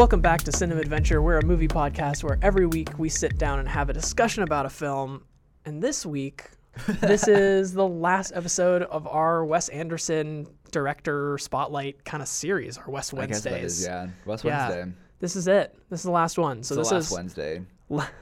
[0.00, 1.20] Welcome back to Cinema Adventure.
[1.20, 4.64] We're a movie podcast where every week we sit down and have a discussion about
[4.64, 5.24] a film.
[5.66, 6.48] And this week,
[6.86, 12.88] this is the last episode of our Wes Anderson director spotlight kind of series, our
[12.88, 13.80] West I guess that Wednesdays.
[13.80, 14.08] is, yeah.
[14.24, 14.70] West Yeah.
[14.70, 14.92] Wednesday.
[15.18, 15.78] This is it.
[15.90, 16.62] This is the last one.
[16.62, 17.62] So It's this the last is Wednesday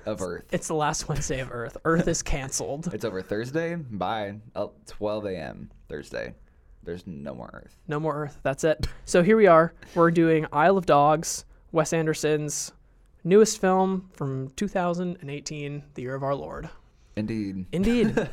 [0.04, 0.46] of Earth.
[0.50, 1.76] it's the last Wednesday of Earth.
[1.84, 2.90] Earth is canceled.
[2.92, 5.70] It's over Thursday by uh, 12 a.m.
[5.88, 6.34] Thursday.
[6.82, 7.76] There's no more Earth.
[7.86, 8.40] No more Earth.
[8.42, 8.88] That's it.
[9.04, 9.74] So here we are.
[9.94, 12.72] We're doing Isle of Dogs, Wes Anderson's
[13.24, 16.68] newest film from 2018, the year of our Lord.
[17.16, 17.66] Indeed.
[17.72, 18.28] Indeed.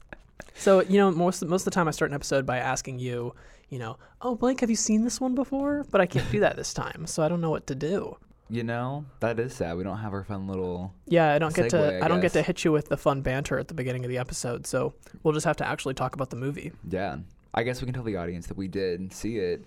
[0.54, 3.34] so you know, most most of the time I start an episode by asking you,
[3.68, 5.84] you know, oh Blake, have you seen this one before?
[5.90, 8.16] But I can't do that this time, so I don't know what to do.
[8.50, 9.76] You know, that is sad.
[9.76, 10.92] We don't have our fun little.
[11.06, 13.22] Yeah, I don't get to I I don't get to hit you with the fun
[13.22, 14.66] banter at the beginning of the episode.
[14.66, 16.72] So we'll just have to actually talk about the movie.
[16.88, 17.16] Yeah.
[17.54, 19.64] I guess we can tell the audience that we did see it.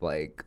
[0.00, 0.44] Like,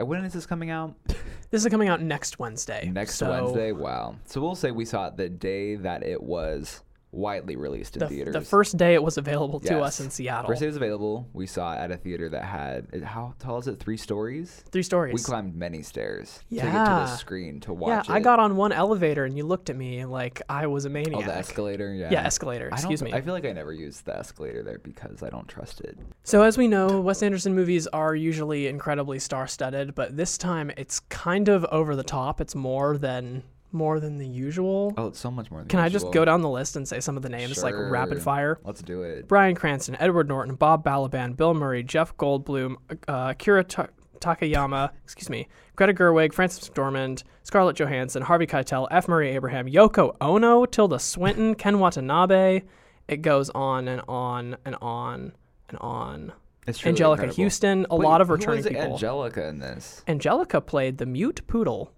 [0.00, 0.94] when is this coming out?
[1.50, 2.90] This is coming out next Wednesday.
[2.90, 3.72] Next so Wednesday.
[3.72, 4.16] Wow.
[4.24, 6.80] So we'll say we saw it the day that it was
[7.12, 8.32] widely released in The, theaters.
[8.32, 10.48] the first day it was available to us in Seattle.
[10.48, 11.28] First day it was available.
[11.34, 13.78] We saw it at a theater that had how tall is it?
[13.78, 14.64] Three stories.
[14.72, 15.14] Three stories.
[15.14, 18.12] We climbed many stairs to get to the screen to yeah, watch it.
[18.12, 21.22] I got on one elevator and you looked at me like I was a maniac.
[21.22, 21.94] Oh, the escalator.
[21.94, 22.08] Yeah.
[22.10, 22.68] Yeah, escalator.
[22.68, 23.16] Excuse don't- me.
[23.16, 25.98] I feel like I never used the escalator there because I don't trust it.
[26.24, 31.00] So as we know, Wes Anderson movies are usually incredibly star-studded, but this time it's
[31.00, 32.40] kind of over the top.
[32.40, 33.42] It's more than
[33.72, 34.92] more than the usual.
[34.96, 35.60] Oh, it's so much more.
[35.60, 37.74] Than Can I just go down the list and say some of the names like
[37.76, 38.58] rapid fire?
[38.64, 39.28] Let's do it.
[39.28, 42.76] Bryan Cranston, Edward Norton, Bob Balaban, Bill Murray, Jeff Goldblum,
[43.08, 43.88] uh, Akira Ta-
[44.20, 49.08] Takayama, excuse me, Greta Gerwig, Frances McDormand, Scarlett Johansson, Harvey Keitel, F.
[49.08, 52.62] Murray Abraham, Yoko Ono, Tilda Swinton, Ken Watanabe.
[53.08, 55.32] It goes on and on and on
[55.68, 56.32] and on.
[56.66, 57.42] It's Anjelica incredible.
[57.42, 58.96] Huston, a lot of who returning people.
[58.96, 60.04] Anjelica in this?
[60.06, 61.92] Anjelica played the mute poodle,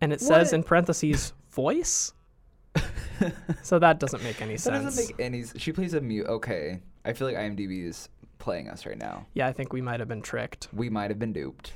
[0.00, 2.12] and it says in parentheses voice.
[3.62, 4.84] so that doesn't make any That sense.
[4.84, 5.44] doesn't make any.
[5.56, 6.26] She plays a mute.
[6.26, 8.08] Okay, I feel like IMDb is
[8.38, 9.26] playing us right now.
[9.34, 10.68] yeah, I think we might have been tricked.
[10.72, 11.72] We might have been duped.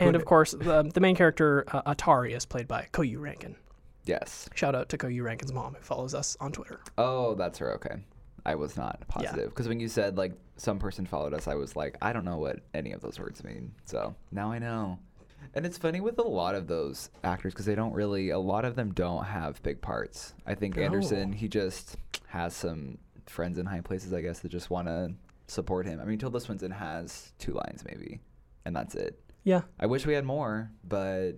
[0.00, 3.56] And of course, the, the main character uh, Atari is played by Koyu Rankin.
[4.04, 4.48] Yes.
[4.54, 6.80] Shout out to Koyu Rankin's mom who follows us on Twitter.
[6.96, 7.74] Oh, that's her.
[7.74, 7.96] Okay.
[8.46, 11.74] I was not positive because when you said like some person followed us, I was
[11.74, 13.72] like, I don't know what any of those words mean.
[13.86, 14.98] So now I know.
[15.54, 18.30] And it's funny with a lot of those actors because they don't really.
[18.30, 20.34] A lot of them don't have big parts.
[20.46, 20.82] I think No.
[20.82, 21.96] Anderson, he just
[22.28, 25.12] has some friends in high places, I guess, that just want to
[25.46, 26.00] support him.
[26.00, 28.20] I mean, Tilda Swinton has two lines maybe,
[28.64, 29.18] and that's it.
[29.44, 31.32] Yeah, I wish we had more, but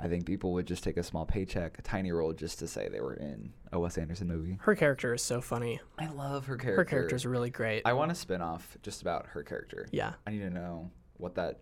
[0.00, 2.88] I think people would just take a small paycheck, a tiny role, just to say
[2.88, 4.58] they were in a Wes Anderson movie.
[4.62, 5.78] her character is so funny.
[5.98, 6.80] I love her character.
[6.80, 7.82] Her character's really great.
[7.84, 9.86] I want a spin off just about her character.
[9.92, 11.60] yeah, I need to know what that,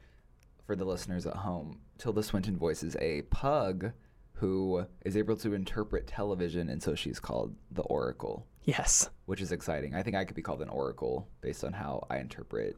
[0.68, 3.90] for the listeners at home, Tilda Swinton voices a pug
[4.34, 9.08] who is able to interpret television, and so she's called the Oracle, yes.
[9.24, 9.94] which is exciting.
[9.94, 12.76] I think I could be called an Oracle based on how I interpret.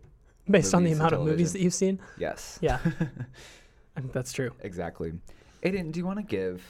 [0.49, 1.99] Based on the amount of movies that you've seen.
[2.17, 2.61] Yes.
[2.63, 2.79] Yeah,
[3.97, 4.53] I think that's true.
[4.61, 5.13] Exactly.
[5.65, 6.63] Aiden, do you want to give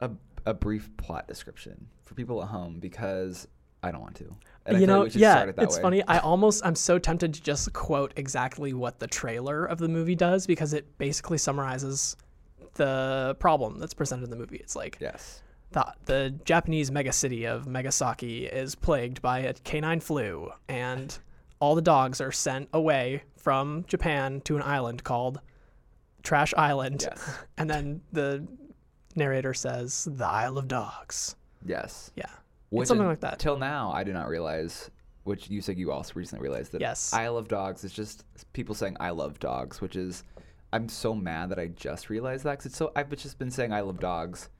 [0.00, 0.10] a,
[0.44, 2.80] a brief plot description for people at home?
[2.80, 3.48] Because
[3.86, 4.34] I don't want to.
[4.66, 5.82] And you like know, we yeah, it it's way.
[5.82, 6.02] funny.
[6.08, 10.16] I almost, I'm so tempted to just quote exactly what the trailer of the movie
[10.16, 12.16] does because it basically summarizes
[12.74, 14.56] the problem that's presented in the movie.
[14.56, 15.40] It's like Yes.
[15.70, 21.16] the, the Japanese megacity of Megasaki is plagued by a canine flu, and
[21.60, 25.40] all the dogs are sent away from Japan to an island called
[26.24, 27.02] Trash Island.
[27.08, 27.38] Yes.
[27.58, 28.46] And then the
[29.14, 31.36] narrator says, The Isle of Dogs.
[31.64, 32.10] Yes.
[32.16, 32.26] Yeah.
[32.70, 33.38] Which something like that.
[33.38, 34.90] Till now, I did not realize.
[35.24, 37.12] Which you said you also recently realized that Yes.
[37.12, 40.22] I love dogs is just people saying I love dogs, which is
[40.72, 43.72] I'm so mad that I just realized that because it's so I've just been saying
[43.72, 44.50] I love dogs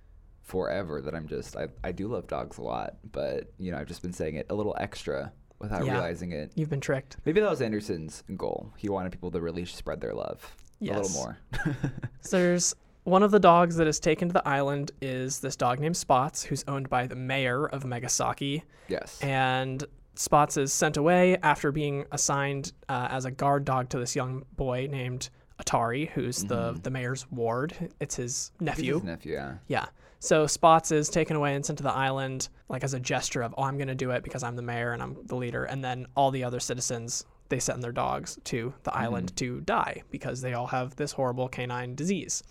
[0.42, 3.86] forever that I'm just I, I do love dogs a lot, but you know I've
[3.86, 5.92] just been saying it a little extra without Yeah.
[5.92, 6.50] realizing it.
[6.56, 7.16] You've been tricked.
[7.24, 8.72] Maybe that was Anderson's goal.
[8.76, 10.52] He wanted people to really spread their love
[10.82, 11.38] a little more.
[12.22, 12.74] So there's
[13.06, 16.42] one of the dogs that is taken to the island is this dog named Spots,
[16.42, 18.64] who's owned by the mayor of Megasaki.
[18.88, 19.20] yes.
[19.22, 19.84] and
[20.16, 24.44] Spots is sent away after being assigned uh, as a guard dog to this young
[24.56, 25.28] boy named
[25.62, 27.74] Atari, who's the the mayor's ward.
[28.00, 28.94] It's his nephew.
[28.94, 29.54] his nephew, yeah.
[29.68, 29.86] Yeah.
[30.18, 33.54] So Spots is taken away and sent to the island, like as a gesture of,
[33.56, 35.64] oh, I'm going to do it because I'm the mayor and I'm the leader.
[35.64, 40.02] And then all the other citizens, they send their dogs to the island to die
[40.10, 42.42] because they all have this horrible canine disease.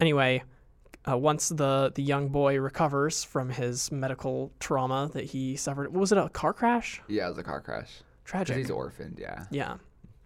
[0.00, 0.42] Anyway,
[1.08, 6.12] uh, once the the young boy recovers from his medical trauma that he suffered, was
[6.12, 7.00] it a car crash?
[7.08, 8.02] Yeah, it was a car crash.
[8.24, 8.56] Tragic.
[8.56, 9.46] he's orphaned, yeah.
[9.50, 9.78] yeah.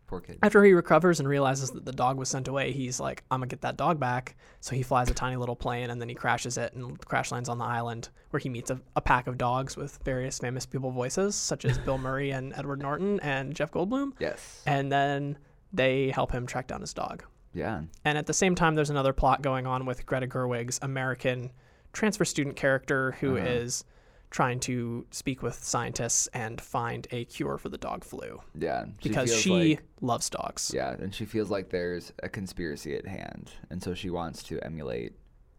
[0.06, 0.38] Poor kid.
[0.43, 3.47] After he recovers and realizes that the dog was sent away, he's like, I'm gonna
[3.47, 4.37] get that dog back.
[4.61, 7.49] So he flies a tiny little plane and then he crashes it and crash lands
[7.49, 10.91] on the island where he meets a, a pack of dogs with various famous people
[10.91, 14.12] voices, such as Bill Murray and Edward Norton and Jeff Goldblum.
[14.19, 14.62] yes.
[14.67, 15.38] And then
[15.73, 17.25] they help him track down his dog.
[17.55, 17.83] Yeah.
[18.05, 21.51] And at the same time, there's another plot going on with Greta Gerwig's American
[21.93, 23.91] transfer student character who is Uh-huh.
[24.31, 28.87] trying to speak with scientists and find a cure for the dog flu Yeah.
[29.03, 30.73] because she like- loves dogs.
[30.75, 34.59] yeah, and she feels like there's a conspiracy at hand, and so she wants to
[34.65, 35.12] emulate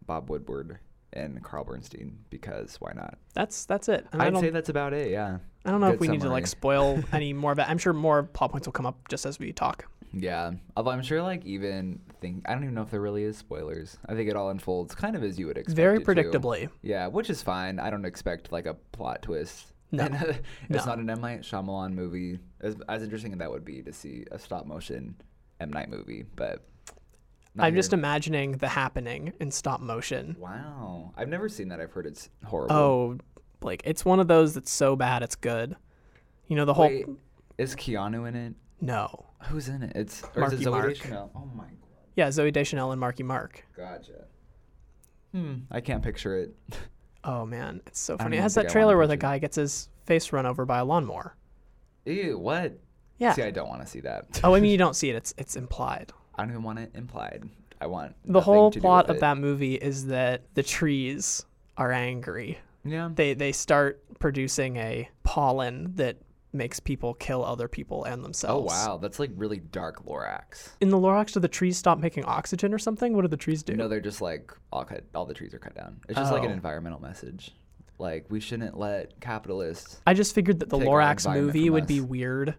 [0.06, 0.80] Bob Woodward
[1.14, 3.18] and Carl Bernstein because why not?
[3.34, 4.06] That's that's it.
[4.12, 5.10] I I'd don't, say that's about it.
[5.10, 5.38] Yeah.
[5.64, 7.70] I don't know if good we need to like spoil any more of it.
[7.70, 9.86] I'm sure more plot points will come up just as we talk.
[10.18, 10.52] Yeah.
[10.78, 13.98] Although I'm sure, like, even think I don't even know if there really is spoilers.
[14.08, 15.76] I think it all unfolds kind of as you would expect.
[15.76, 16.06] Very it to.
[16.06, 16.70] predictably.
[16.82, 17.80] Yeah, which is fine.
[17.80, 19.74] I don't expect like a plot twist.
[19.92, 20.06] No.
[20.06, 20.16] And,
[20.70, 20.92] it's No.
[20.92, 22.40] not an M Night Shyamalan movie.
[22.62, 25.16] As, as interesting as that would be to see a stop motion
[25.60, 26.64] M Night movie, but
[27.58, 30.36] I'm just imagining the happening in stop motion.
[30.40, 31.14] wow.
[31.18, 31.80] I've never seen that.
[31.80, 32.76] I've heard it's horrible.
[32.76, 33.18] Oh,
[33.62, 35.76] like it's one of those that's so bad it's good.
[36.48, 37.06] You know the whole Wait,
[37.58, 38.54] is Keanu in it?
[38.82, 39.26] No.
[39.50, 39.94] Who's in it?
[39.96, 40.90] It's or is Marky it Zooey Mark.
[40.90, 41.32] Deschanel?
[41.36, 41.72] Oh my god.
[42.16, 43.64] Yeah, Zooey Deschanel and Marky Mark.
[43.76, 44.26] gotcha.
[45.34, 45.56] Hmm.
[45.72, 46.56] I can't picture it.
[47.28, 48.36] Oh man, it's so funny.
[48.36, 50.86] It even has that trailer where the guy gets his face run over by a
[50.86, 51.36] lawnmower.
[52.06, 52.38] Ew.
[52.38, 52.78] What?
[53.18, 53.34] Yeah.
[53.34, 54.40] See, I don't want to see that.
[54.44, 55.16] oh, I mean you don't see it.
[55.16, 56.14] It's it's implied.
[56.36, 57.50] I don't even want it implied.
[57.82, 59.20] I want The whole to plot of it.
[59.22, 61.44] that movie is that the trees
[61.78, 62.60] are angry.
[62.84, 63.10] Yeah.
[63.12, 66.18] They they start producing a pollen that
[66.56, 68.74] makes people kill other people and oh, themselves.
[68.74, 70.70] Oh wow, that's like really dark Lorax.
[70.82, 73.14] In the Lorax, do the trees stop making oxygen or something?
[73.16, 73.76] What do the trees do?
[73.76, 75.04] No, they're just like all cut.
[75.14, 76.00] All the trees are cut down.
[76.10, 76.54] It's just like an Oh.
[76.54, 77.54] environmental message.
[78.00, 80.02] Like we shouldn't let capitalists.
[80.08, 82.56] I just figured that the Lorax movie would be weird.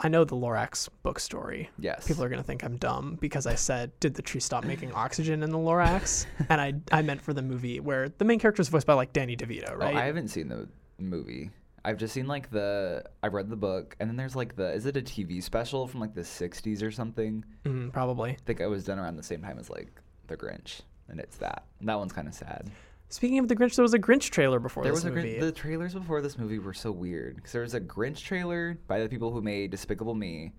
[0.00, 1.70] I know the Lorax book story.
[1.78, 2.08] Yes.
[2.08, 5.42] People are gonna think I'm dumb because I said, "Did the tree stop making oxygen
[5.42, 8.68] in the Lorax?" and I I meant for the movie where the main character is
[8.68, 9.94] voiced by like Danny DeVito, Oh, right?
[9.94, 10.68] I haven't seen the
[10.98, 11.50] movie.
[11.84, 13.04] I've just seen like the.
[13.22, 14.72] I've read the book, and then there's like the.
[14.72, 17.44] Is it a TV special from like the '60s or something?
[17.64, 18.30] Mm, probably.
[18.30, 21.36] I think it was done around the same time as like The Grinch, and it's
[21.38, 21.64] that.
[21.80, 22.70] And that one's kind of sad.
[23.08, 25.34] Speaking of the Grinch, there was a Grinch trailer before there this was a movie.
[25.34, 28.78] Grinch, the trailers before this movie were so weird because there was a Grinch trailer
[28.86, 30.52] by the people who made Despicable Me,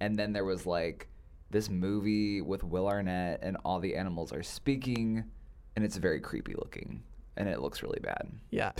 [0.00, 1.08] and then there was like
[1.50, 5.22] this movie with Will Arnett and all the animals are speaking,
[5.76, 7.02] and it's very creepy looking,
[7.36, 8.32] and it looks really bad.
[8.50, 8.72] yeah.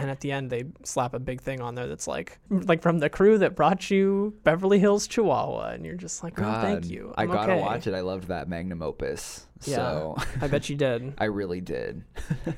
[0.00, 3.00] And at the end, they slap a big thing on there that's like, like from
[3.00, 7.12] the crew that brought you Beverly Hills Chihuahua, and you're just like, oh, thank you.
[7.16, 7.94] I'm I'm gotta okay." watch it.
[7.94, 9.46] I loved that magnum opus.
[9.64, 11.14] Yeah, So I bet you did.
[11.18, 12.04] I really did.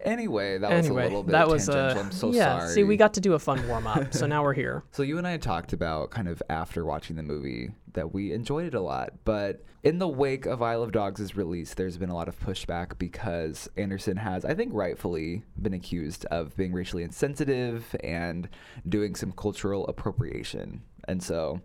[0.00, 2.00] anyway, that was a anyway, little bit that was uh, tangential.
[2.00, 2.58] a I'm so yeah.
[2.58, 2.74] sorry.
[2.74, 4.84] See, we got to do a fun warm up, so now we're here.
[4.92, 8.66] So you and I talked about kind of after watching the movie that we enjoyed
[8.66, 12.14] it a lot, but in the wake of Isle of Dogs' release, there's been a
[12.14, 17.96] lot of pushback because Anderson has, I think, rightfully been accused of being racially insensitive
[18.04, 18.48] and
[18.88, 20.82] doing some cultural appropriation.
[21.08, 21.60] And so,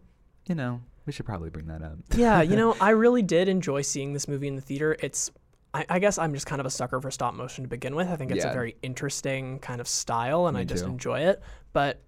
[0.48, 1.98] you know, we should probably bring that up.
[2.16, 4.96] yeah, you know, I really did enjoy seeing this movie in the theater.
[5.02, 5.30] It's,
[5.76, 8.08] I, I guess I'm just kind of a sucker for stop motion to begin with.
[8.08, 10.90] I think it's a very interesting kind of style, and Me I just too.
[10.90, 11.42] enjoy it.
[11.74, 12.02] But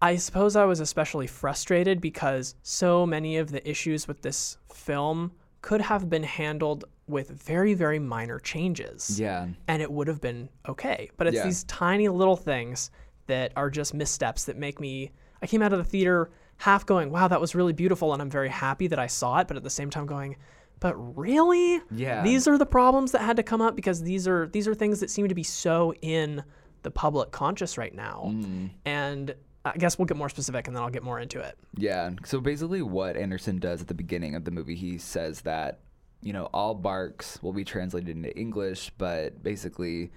[0.00, 5.32] I suppose I was especially frustrated because so many of the issues with this film
[5.60, 9.20] could have been handled with very, very minor changes.
[9.20, 9.48] Yeah.
[9.68, 11.10] and it would have been okay.
[11.18, 11.44] But it's Yeah.
[11.44, 12.90] these tiny little things
[13.26, 15.10] that are just missteps that make me.
[15.42, 18.30] I came out of the theater half going, wow, that was really beautiful, and I'm
[18.30, 20.36] very happy that I saw it, but at the same time going,
[20.80, 21.80] but really?
[21.90, 22.22] Yeah.
[22.22, 25.00] These are the problems that had to come up because these are these are things
[25.00, 26.44] that seem to be so in
[26.82, 28.24] the public conscious right now.
[28.26, 28.66] Mm-hmm.
[28.84, 31.56] And I guess we'll get more specific and then I'll get more into it.
[31.76, 32.10] Yeah.
[32.24, 35.80] So basically, what Anderson does at the beginning of the movie, he says that,
[36.20, 40.12] you know, all barks will be translated into English, but basically,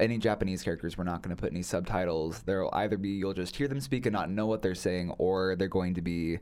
[0.00, 2.42] any Japanese characters, we're not going to put any subtitles.
[2.42, 5.56] There'll either be, you'll just hear them speak and not know what they're saying, or
[5.56, 6.38] they're going to be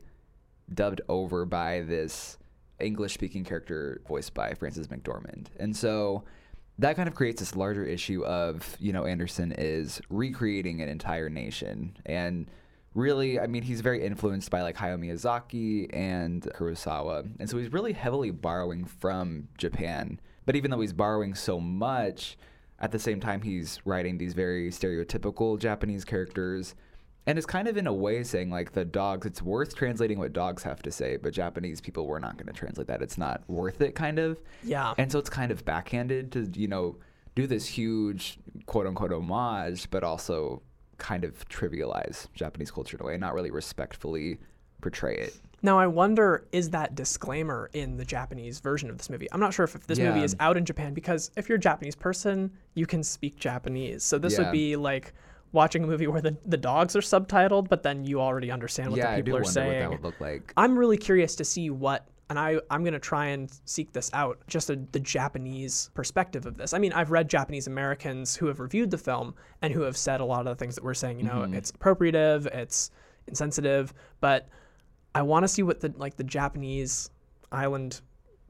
[0.73, 2.37] dubbed over by this
[2.83, 5.47] English speaking character voiced by Frances McDormand.
[5.59, 6.23] And so
[6.79, 11.29] that kind of creates this larger issue of, you know, Anderson is recreating an entire
[11.29, 11.95] nation.
[12.05, 12.47] And
[12.95, 17.29] really, I mean, he's very influenced by like Hayao Miyazaki and Kurosawa.
[17.39, 20.19] And so he's really heavily borrowing from Japan.
[20.45, 22.37] But even though he's borrowing so much,
[22.79, 26.75] at the same time, he's writing these very stereotypical Japanese characters.
[27.25, 30.33] And it's kind of in a way saying like the dogs, it's worth translating what
[30.33, 33.01] dogs have to say, but Japanese people were not going to translate that.
[33.01, 34.41] It's not worth it, kind of.
[34.63, 34.93] Yeah.
[34.97, 36.97] And so it's kind of backhanded to, you know,
[37.35, 40.61] do this huge quote unquote homage, but also
[40.97, 44.37] kind of trivialize Japanese culture in a way, not really respectfully
[44.81, 45.39] portray it.
[45.61, 49.29] Now I wonder is that disclaimer in the Japanese version of this movie?
[49.31, 51.61] I'm not sure if, if this movie is out in Japan because if you're a
[51.61, 54.03] Japanese person, you can speak Japanese.
[54.03, 54.39] So this Yeah.
[54.43, 55.13] would be like
[55.53, 58.97] watching a movie where the, the dogs are subtitled, but then you already understand what
[58.97, 59.79] yeah, the I do people are wonder what saying.
[59.79, 60.51] that would look like.
[60.57, 64.09] I'm really curious to see what, and I, I'm going to try and seek this
[64.13, 66.73] out, just a, the Japanese perspective of this.
[66.73, 70.19] I mean, I've read Japanese Americans who have reviewed the film and who have said
[70.21, 71.53] a lot of the things that we're saying, you know, Mm-hmm.
[71.53, 72.89] it's appropriative, it's
[73.27, 74.49] insensitive, but
[75.15, 77.11] I want to see what the, like, the Japanese
[77.51, 78.01] island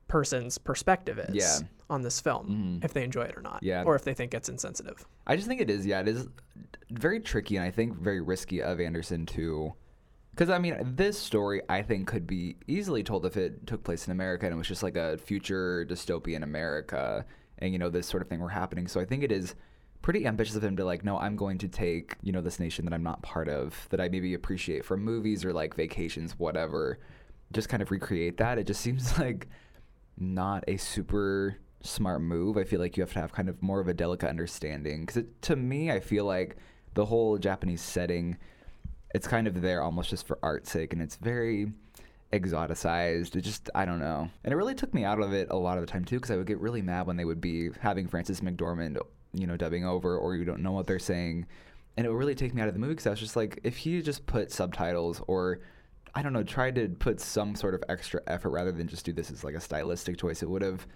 [0.08, 1.68] person's perspective is Yeah.
[1.94, 2.00] Mm-hmm.
[2.00, 3.84] on this film, if they enjoy it or not, Yeah.
[3.86, 5.06] or if they think it's insensitive.
[5.28, 5.86] I just think it is.
[5.86, 6.28] Yeah, it is
[6.90, 9.74] very tricky, and I think very risky of Anderson to.
[10.32, 14.08] Because I mean, this story I think could be easily told if it took place
[14.08, 17.26] in America and it was just like a future dystopian America,
[17.60, 18.88] and you know this sort of thing were happening.
[18.88, 19.54] So I think it is
[20.02, 22.86] pretty ambitious of him to like, no, I'm going to take you know this nation
[22.86, 26.98] that I'm not part of, that I maybe appreciate from movies or like vacations, whatever,
[27.52, 28.58] just kind of recreate that.
[28.58, 29.48] It just seems like
[30.18, 32.58] not a super smart move.
[32.58, 35.24] I feel like you have to have kind of more of a delicate understanding because
[35.42, 36.56] to me, I feel like
[36.96, 38.38] the whole Japanese setting,
[39.14, 41.72] it's kind of there almost just for art's sake, and it's very
[42.32, 43.36] exoticized.
[43.36, 45.78] It just I don't know, and it really took me out of it a lot
[45.78, 48.08] of the time too because I would get really mad when they would be having
[48.08, 48.98] Frances McDormand,
[49.34, 51.46] you know, dubbing over, or you don't know what they're saying.
[51.96, 53.60] And it would really take me out of the movie because I was just like,
[53.64, 55.60] if he just put subtitles or
[56.16, 59.14] I don't know, tried to put some sort of extra effort rather than just do
[59.14, 60.88] this as like a stylistic choice, it would have.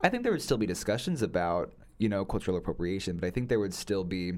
[0.00, 3.48] I think there would still be discussions about you know cultural appropriation, but I think
[3.48, 4.32] there would still be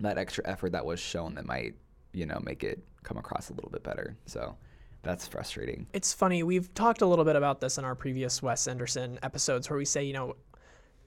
[0.00, 1.74] that extra effort that was shown that might
[2.12, 4.16] you know make it come across a little bit better.
[4.26, 4.56] So
[5.02, 5.86] that's frustrating.
[5.92, 6.42] It's funny.
[6.42, 9.84] We've talked a little bit about this in our previous Wes Anderson episodes where we
[9.84, 10.36] say, you know,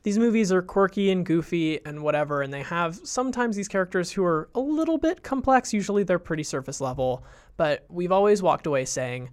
[0.02, 4.24] these movies are quirky and goofy and whatever, and they have sometimes these characters who
[4.24, 5.74] are a little bit complex.
[5.74, 7.24] Usually they're pretty surface level,
[7.56, 9.30] but we've always walked away saying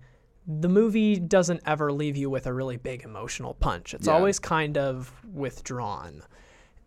[0.58, 3.94] the movie doesn't ever leave you with a really big emotional punch.
[3.94, 4.14] It's Yeah.
[4.14, 6.22] always kind of withdrawn.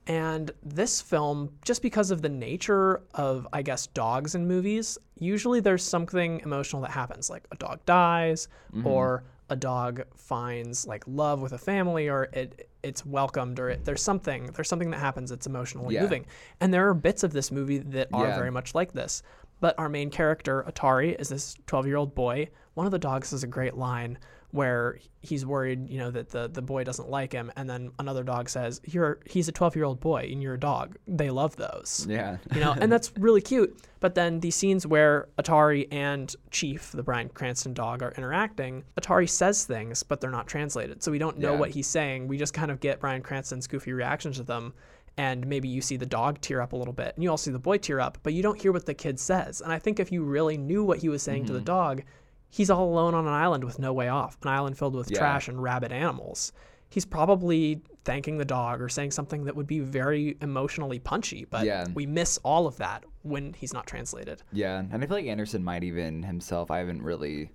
[0.06, 5.62] And this film, just because of the nature of, I guess, dogs in movies, usually
[5.62, 8.86] there's something emotional that happens, like a dog dies, mm-hmm.
[8.86, 13.86] or a dog finds like love with a family, or it it's welcomed, or it,
[13.86, 16.02] there's something there's something that happens that's emotionally Yeah.
[16.02, 16.26] moving.
[16.60, 18.36] And there are bits of this movie that are Yeah.
[18.36, 19.24] very much like this.
[19.64, 22.50] But our main character, Atari, is this 12 year old boy.
[22.74, 24.18] One of the dogs has a great line
[24.52, 28.24] where he's worried, you know, that the, the boy doesn't like him, and then another
[28.26, 30.98] dog says, "You're he's a 12 year old boy, and you're a dog.
[31.08, 32.38] They love those." Yeah.
[32.54, 33.74] You know, and that's really cute.
[34.02, 39.30] But then these scenes where Atari and Chief, the Bryan Cranston dog, are interacting, Atari
[39.30, 41.02] says things, but they're not translated.
[41.02, 41.60] So we don't know Yeah.
[41.60, 42.28] what he's saying.
[42.28, 44.74] We just kind of get Bryan Cranston's goofy reactions to them.
[45.18, 47.52] And maybe you see the dog tear up a little bit, and you all see
[47.52, 49.62] the boy tear up, but you don't hear what the kid says.
[49.62, 51.66] And I think if you really knew what he was saying to the mm-hmm.
[51.66, 52.04] dog,
[52.50, 55.20] he's all alone on an island with no way off, an island filled with Yeah.
[55.20, 56.52] trash and rabid animals.
[56.90, 61.66] He's probably thanking the dog or saying something that would be very emotionally punchy, but
[61.66, 61.88] Yeah.
[61.94, 64.44] we miss all of that when he's not translated.
[64.52, 66.70] Yeah, and I feel like Anderson might even himself.
[66.70, 67.52] I haven't really.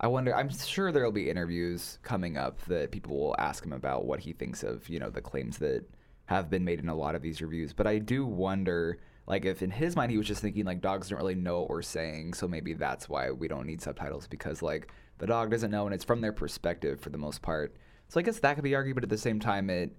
[0.00, 0.34] I wonder.
[0.34, 4.32] I'm sure there'll be interviews coming up that people will ask him about what he
[4.32, 5.84] thinks of you know the claims that
[6.32, 7.72] have been made in a lot of these reviews.
[7.72, 11.08] But I do wonder, like, if in his mind he was just thinking like dogs
[11.08, 14.62] don't really know what we're saying, so maybe that's why we don't need subtitles because
[14.62, 17.76] like the dog doesn't know and it's from their perspective for the most part.
[18.08, 19.96] So I guess that could be argued, but at the same time, it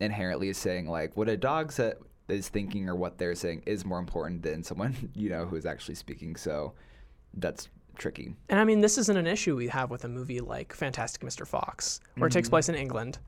[0.00, 1.92] inherently is saying like what a dog sa-
[2.28, 5.66] is thinking or what they're saying is more important than someone you know who is
[5.66, 6.36] actually speaking.
[6.36, 6.74] So
[7.34, 8.34] that's tricky.
[8.48, 11.46] And I mean, this isn't an issue we have with a movie like Fantastic Mr.
[11.46, 12.52] Fox, where it takes mm-hmm.
[12.52, 13.18] place in England.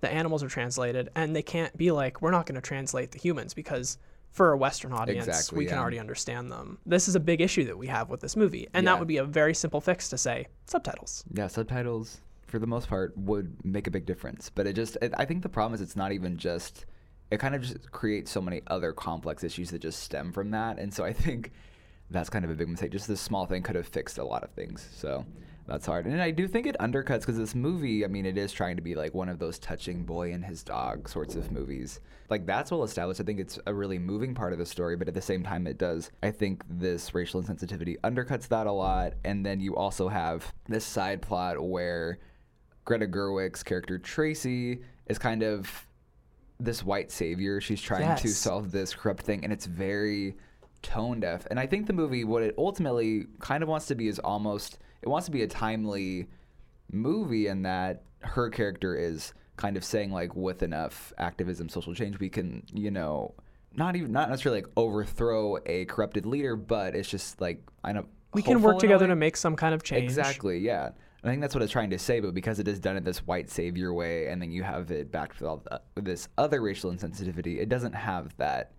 [0.00, 3.18] The animals are translated, and they can't be like, we're not going to translate the
[3.18, 3.98] humans because
[4.30, 6.78] for a Western audience, Exactly, we can already understand them.
[6.86, 8.68] This is a big issue that we have with this movie.
[8.74, 8.92] And Yeah.
[8.92, 11.24] that would be a very simple fix to say subtitles.
[11.32, 14.50] Yeah, subtitles for the most part would make a big difference.
[14.54, 16.86] But it just, it, I think the problem is it's not even just.
[17.30, 20.78] It kind of just creates so many other complex issues that just stem from that,
[20.78, 21.52] and so I think
[22.10, 22.90] that's kind of a big mistake.
[22.90, 24.88] Just this small thing could have fixed a lot of things.
[24.94, 25.26] So
[25.68, 26.06] that's hard.
[26.06, 28.82] And I do think it undercuts because this movie, I mean, it is trying to
[28.82, 32.00] be like one of those touching boy and his dog sorts of movies.
[32.30, 33.20] Like that's well established.
[33.20, 35.66] I think it's a really moving part of the story, but at the same time,
[35.66, 36.10] it does.
[36.22, 39.12] I think this racial insensitivity undercuts that a lot.
[39.24, 42.18] And then you also have this side plot where
[42.86, 45.86] Greta Gerwig's character Tracy is kind of
[46.58, 47.60] this white savior.
[47.60, 50.34] She's trying to solve this corrupt thing, and it's very
[50.80, 51.46] tone deaf.
[51.50, 54.78] And I think the movie, what it ultimately kind of wants to be, is almost
[55.02, 56.28] it wants to be a timely
[56.90, 62.18] movie in that her character is kind of saying like, with enough activism, social change,
[62.18, 63.34] we can, you know,
[63.74, 68.06] not even not necessarily like overthrow a corrupted leader, but it's just like I know
[68.32, 70.04] We can work together to make some kind of change.
[70.04, 70.90] Exactly, yeah.
[71.22, 73.18] I think that's what it's trying to say, but because it is done in this
[73.26, 76.60] white savior way, and then you have it backed with all the, with this other
[76.60, 78.72] racial insensitivity, it doesn't have that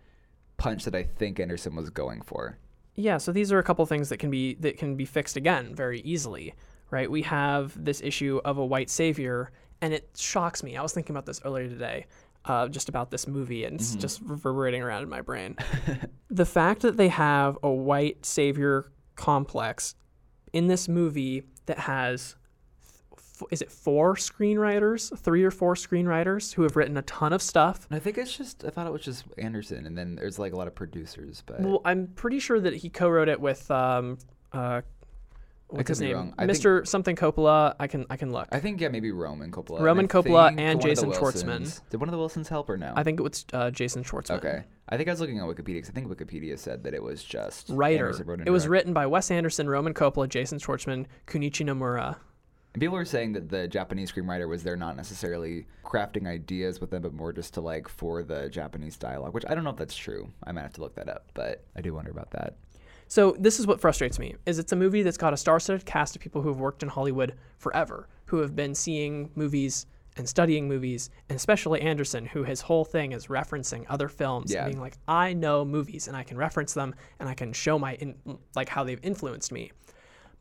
[0.58, 2.58] punch that I think Anderson was going for.
[3.00, 5.74] Yeah, so these are a couple things that can be that can be fixed again
[5.74, 6.54] very easily,
[6.92, 7.10] right?
[7.10, 9.52] We have this issue of a white savior,
[9.82, 10.76] and it shocks me.
[10.76, 12.08] I was thinking about this earlier today,
[12.44, 15.56] uh, just about this movie, and it's just reverberating around in my brain.
[16.30, 19.96] the fact that they have a white savior complex
[20.52, 22.36] in this movie that has
[23.52, 27.88] is it four screenwriters, three or four screenwriters who have written a ton of stuff
[27.90, 30.54] And I think it's just I thought it was just Anderson, and then there's like
[30.54, 34.18] a lot of producers, but Well, I'm pretty sure that he co-wrote it with um,
[34.54, 34.82] uh,
[35.68, 36.34] what's his name.
[36.38, 36.88] I think- Mr.
[36.88, 37.76] something Coppola.
[37.80, 38.48] I can I can look.
[38.52, 39.82] I think yeah maybe Roman Coppola.
[39.82, 41.82] Roman I Coppola and one of the Jason Schwartzman.
[41.90, 42.94] Did one of the Wilsons help or no?
[42.96, 44.38] I think it was uh, Jason Schwartzman.
[44.38, 47.04] Okay, I think I was looking on Wikipedia because I think Wikipedia said that it
[47.04, 48.12] was just Writer.
[48.26, 52.18] Wrote and It was written by Wes Anderson, Roman Coppola, Jason Schwartzman, Kunichi Nomura.
[52.80, 56.92] And people were saying that the Japanese screenwriter was there not necessarily crafting ideas with
[56.92, 59.76] them, but more just to like for the Japanese dialogue, which I don't know if
[59.76, 60.32] that's true.
[60.46, 62.56] I might have to look that up, but I do wonder about that.
[63.10, 66.16] So this is what frustrates me: is it's a movie that's got a star-studded cast
[66.16, 70.66] of people who have worked in Hollywood forever, who have been seeing movies and studying
[70.66, 74.64] movies, and especially Anderson, who his whole thing is referencing other films Yeah.
[74.64, 77.78] and being like, I know movies and I can reference them and I can show
[77.78, 78.16] my in,
[78.56, 79.74] like how they've influenced me.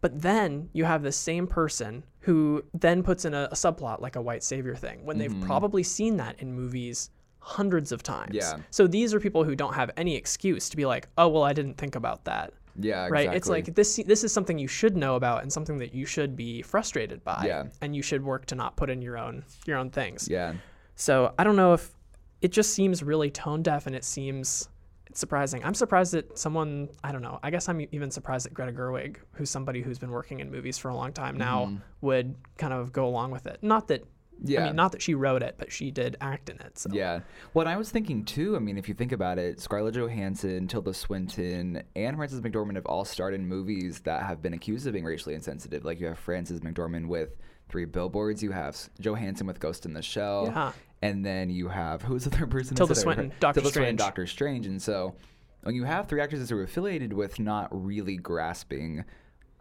[0.01, 4.17] But then you have the same person who then puts in a, a subplot like
[4.17, 5.47] a white savior thing when they've mm-hmm.
[5.47, 8.35] probably seen that in movies hundreds of times.
[8.35, 8.59] Yeah.
[8.71, 11.53] So these are people who don't have any excuse to be like, oh well, I
[11.53, 15.17] didn't think about that Yeah, right it's like this this is something you should know
[15.17, 17.65] about and something that you should be frustrated by Yeah.
[17.81, 20.53] and you should work to not put in your own your own things yeah,
[20.95, 21.95] so i don't know if
[22.41, 24.69] it just seems really tone deaf and it seems
[25.09, 28.55] it's surprising i'm surprised that someone i don't know i guess i'm even surprised that
[28.55, 31.77] greta gerwig who's somebody who's been working in movies for a long time now mm-hmm.
[32.01, 34.05] would kind of go along with it not that
[34.45, 34.63] yeah.
[34.63, 37.21] i mean not that she wrote it but she did act in it so yeah.
[37.53, 38.57] What I was thinking too.
[38.57, 42.87] I mean, if you think about it, Scarlett Johansson, Tilda Swinton, and Frances McDormand have
[42.87, 45.85] all starred in movies that have been accused of being racially insensitive.
[45.85, 47.37] Like you have Frances McDormand with
[47.69, 48.43] Three Billboards.
[48.43, 50.47] You have Johansson with Ghost in the Shell.
[50.47, 50.73] Yeah.
[51.01, 52.77] And then you have who's the third person?
[52.77, 52.95] Tilda?
[52.95, 53.99] Swinton, Doctor Tilda Swinton, Strange.
[53.99, 54.67] Doctor Strange.
[54.67, 55.15] And so
[55.63, 59.05] when you have three actresses who are affiliated with not really grasping,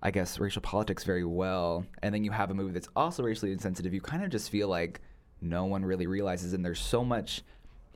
[0.02, 3.52] I guess, racial politics very well, and then you have a movie that's also racially
[3.52, 5.02] insensitive, you kind of just feel like
[5.42, 7.44] no one really realizes, and there's so much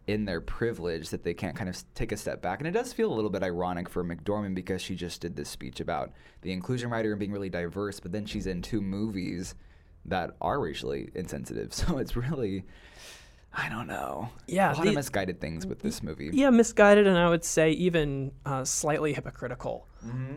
[0.08, 2.60] in their privilege that they can't kind of take a step back.
[2.60, 5.50] And it does feel a little bit ironic for McDormand because she just did this
[5.50, 9.56] speech about the inclusion rider and being really diverse, but then she's in two movies
[10.06, 11.74] that are racially insensitive.
[11.74, 12.66] So it's really,
[13.54, 14.30] I don't know.
[14.48, 16.30] Yeah, a lot the- of misguided things with this movie.
[16.32, 19.88] yeah, misguided, and I would say even uh, slightly hypocritical,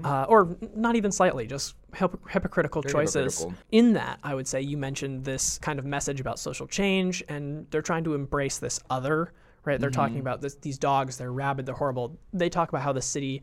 [0.03, 3.39] uh, or not even slightly, just hyp- hypocritical Very choices.
[3.39, 3.65] hypocritical.
[3.71, 7.67] In that, I would say you mentioned this kind of message about social change, and
[7.71, 9.33] they're trying to embrace this other.
[9.65, 9.81] Right?
[9.81, 11.17] They're talking about this, these dogs.
[11.17, 11.65] They're rabid.
[11.65, 12.19] They're horrible.
[12.35, 13.43] They talk about how the city.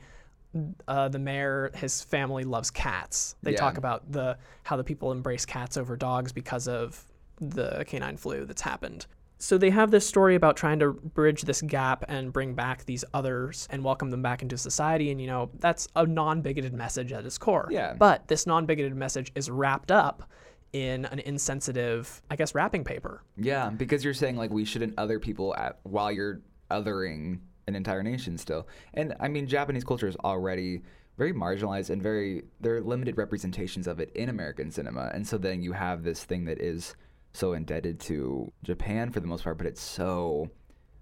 [0.87, 3.35] Uh, the mayor, his family loves cats.
[3.41, 3.57] They Yeah.
[3.57, 7.05] talk about the how the people embrace cats over dogs because of
[7.39, 9.05] the canine flu that's happened.
[9.41, 13.03] So they have this story about trying to bridge this gap and bring back these
[13.11, 15.09] others and welcome them back into society.
[15.09, 17.67] And, you know, that's a non bigoted message at its core.
[17.71, 17.95] Yeah.
[17.95, 20.29] But this non bigoted message is wrapped up
[20.73, 23.23] in an insensitive, I guess, wrapping paper.
[23.35, 28.03] Yeah, because you're saying like we shouldn't other people at, while you're othering an entire
[28.03, 28.67] nation still.
[28.93, 30.83] And I mean, Japanese culture is already
[31.17, 35.09] very marginalized and very there are limited representations of it in American cinema.
[35.15, 36.95] And so then you have this thing that is
[37.33, 40.49] so indebted to Japan for the most part, but it's so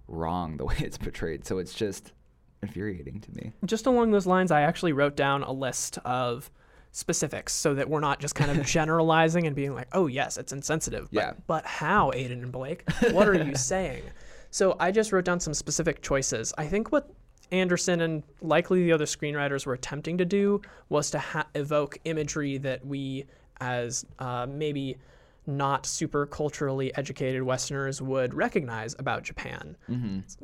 [0.08, 1.46] wrong the way it's portrayed.
[1.46, 2.14] So it's just
[2.62, 3.54] infuriating to me.
[3.66, 6.52] Just along those lines, I actually wrote down a list of
[6.92, 10.52] specifics so that we're not just kind of generalizing and being like, oh, yes, it's
[10.52, 11.10] insensitive.
[11.12, 11.34] But, Yeah.
[11.48, 12.84] But how, Aiden and Blake?
[13.12, 14.04] What are you saying?
[14.52, 16.54] So I just wrote down some specific choices.
[16.58, 17.12] I think what
[17.52, 22.58] Anderson and likely the other screenwriters were attempting to do was to ha- evoke imagery
[22.60, 23.26] that we,
[23.62, 24.98] as uh, maybe
[25.50, 29.76] not super culturally educated Westerners, would recognize about Japan.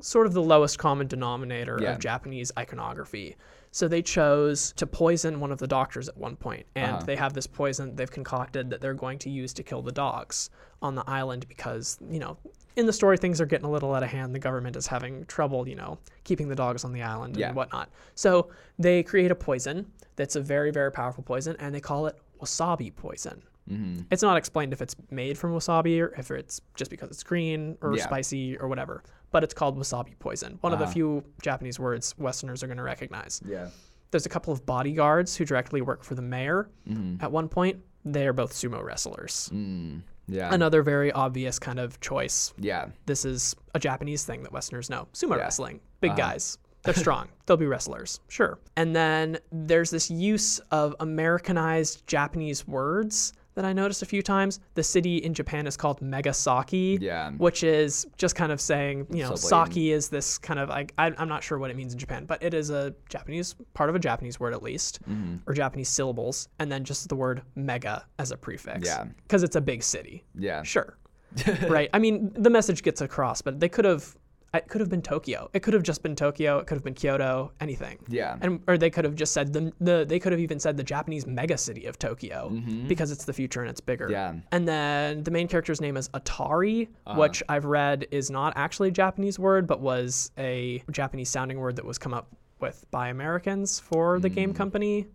[0.01, 1.93] Sort of the lowest common denominator Yeah.
[1.93, 3.35] of Japanese iconography.
[3.71, 7.05] So they chose to poison one of the doctors at one point, and Uh-huh.
[7.05, 10.49] they have this poison they've concocted that they're going to use to kill the dogs
[10.81, 12.37] on the island because, you know,
[12.77, 14.33] in the story things are getting a little out of hand.
[14.33, 17.47] The government is having trouble, you know, keeping the dogs on the island Yeah.
[17.47, 17.89] and whatnot.
[18.15, 22.17] So they create a poison that's a very, very powerful poison, and they call it
[22.41, 23.43] wasabi poison.
[23.69, 24.01] Mm-hmm.
[24.11, 27.77] It's not explained if it's made from wasabi or if it's just because it's green
[27.81, 28.03] or Yeah.
[28.03, 29.03] spicy or whatever.
[29.31, 30.57] But it's called wasabi poison.
[30.61, 30.93] One of the Uh-huh.
[30.93, 33.41] few Japanese words Westerners are going to recognize.
[33.45, 33.69] Yeah.
[34.11, 36.69] There's a couple of bodyguards who directly work for the mayor.
[36.87, 37.23] Mm-hmm.
[37.23, 39.49] At one point, they are both sumo wrestlers.
[39.53, 40.01] Mm.
[40.27, 40.53] Yeah.
[40.53, 42.53] Another very obvious kind of choice.
[42.57, 42.87] Yeah.
[43.07, 45.07] This is a Japanese thing that Westerners know.
[45.13, 45.43] Sumo Yeah.
[45.43, 45.79] wrestling.
[46.01, 46.17] Big Uh-huh.
[46.19, 46.57] guys.
[46.83, 47.29] They're strong.
[47.47, 48.19] They'll be wrestlers.
[48.27, 48.59] Sure.
[48.77, 54.59] And then there's this use of Americanized Japanese words that I noticed a few times.
[54.75, 56.99] The city in Japan is called Megasaki.
[57.01, 57.31] Yeah.
[57.31, 59.73] Which is just kind of saying, you know, So blatant.
[59.73, 62.25] sake is this kind of like I, I'm not sure what it means in Japan,
[62.25, 65.37] but it is a Japanese part of a Japanese word at least, Mm-hmm.
[65.47, 68.85] or Japanese syllables, and then just the word mega as a prefix.
[68.87, 69.05] Yeah.
[69.23, 70.23] because it's a big city.
[70.37, 70.63] Yeah.
[70.63, 70.97] Sure.
[71.67, 71.89] right.
[71.93, 74.15] I mean, the message gets across, but they could have.
[74.57, 75.49] It could have been Tokyo.
[75.53, 76.57] It could have just been Tokyo.
[76.59, 77.51] It could have been Kyoto.
[77.59, 77.99] Anything.
[78.07, 78.37] Yeah.
[78.41, 80.05] And or they could have just said the the.
[80.07, 82.49] They could have even said the Japanese mega city of Tokyo
[82.87, 84.05] because it's the future and it's bigger.
[84.05, 84.13] Mm-hmm.
[84.13, 84.33] Yeah.
[84.51, 87.19] And then the main character's name is Atari, Uh-huh.
[87.19, 91.75] which I've read is not actually a Japanese word, but was a Japanese sounding word
[91.77, 92.27] that was come up
[92.59, 95.07] with by Americans for the game company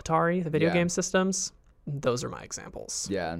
[0.00, 0.74] Atari, the video Mm.
[0.74, 0.80] Yeah.
[0.80, 1.52] game systems.
[1.86, 3.08] Those are my examples.
[3.10, 3.38] Yeah,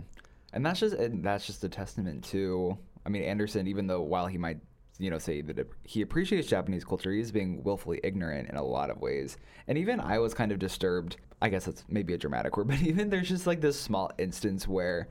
[0.52, 2.76] and that's just and that's just a testament to.
[3.04, 4.58] I mean, Anderson, even though while he might,
[4.98, 8.90] you know, say that he appreciates Japanese culture, he's being willfully ignorant in a lot
[8.90, 9.36] of ways.
[9.66, 11.16] And even I was kind of disturbed.
[11.40, 14.68] I guess that's maybe a dramatic word, but even there's just like this small instance
[14.68, 15.08] where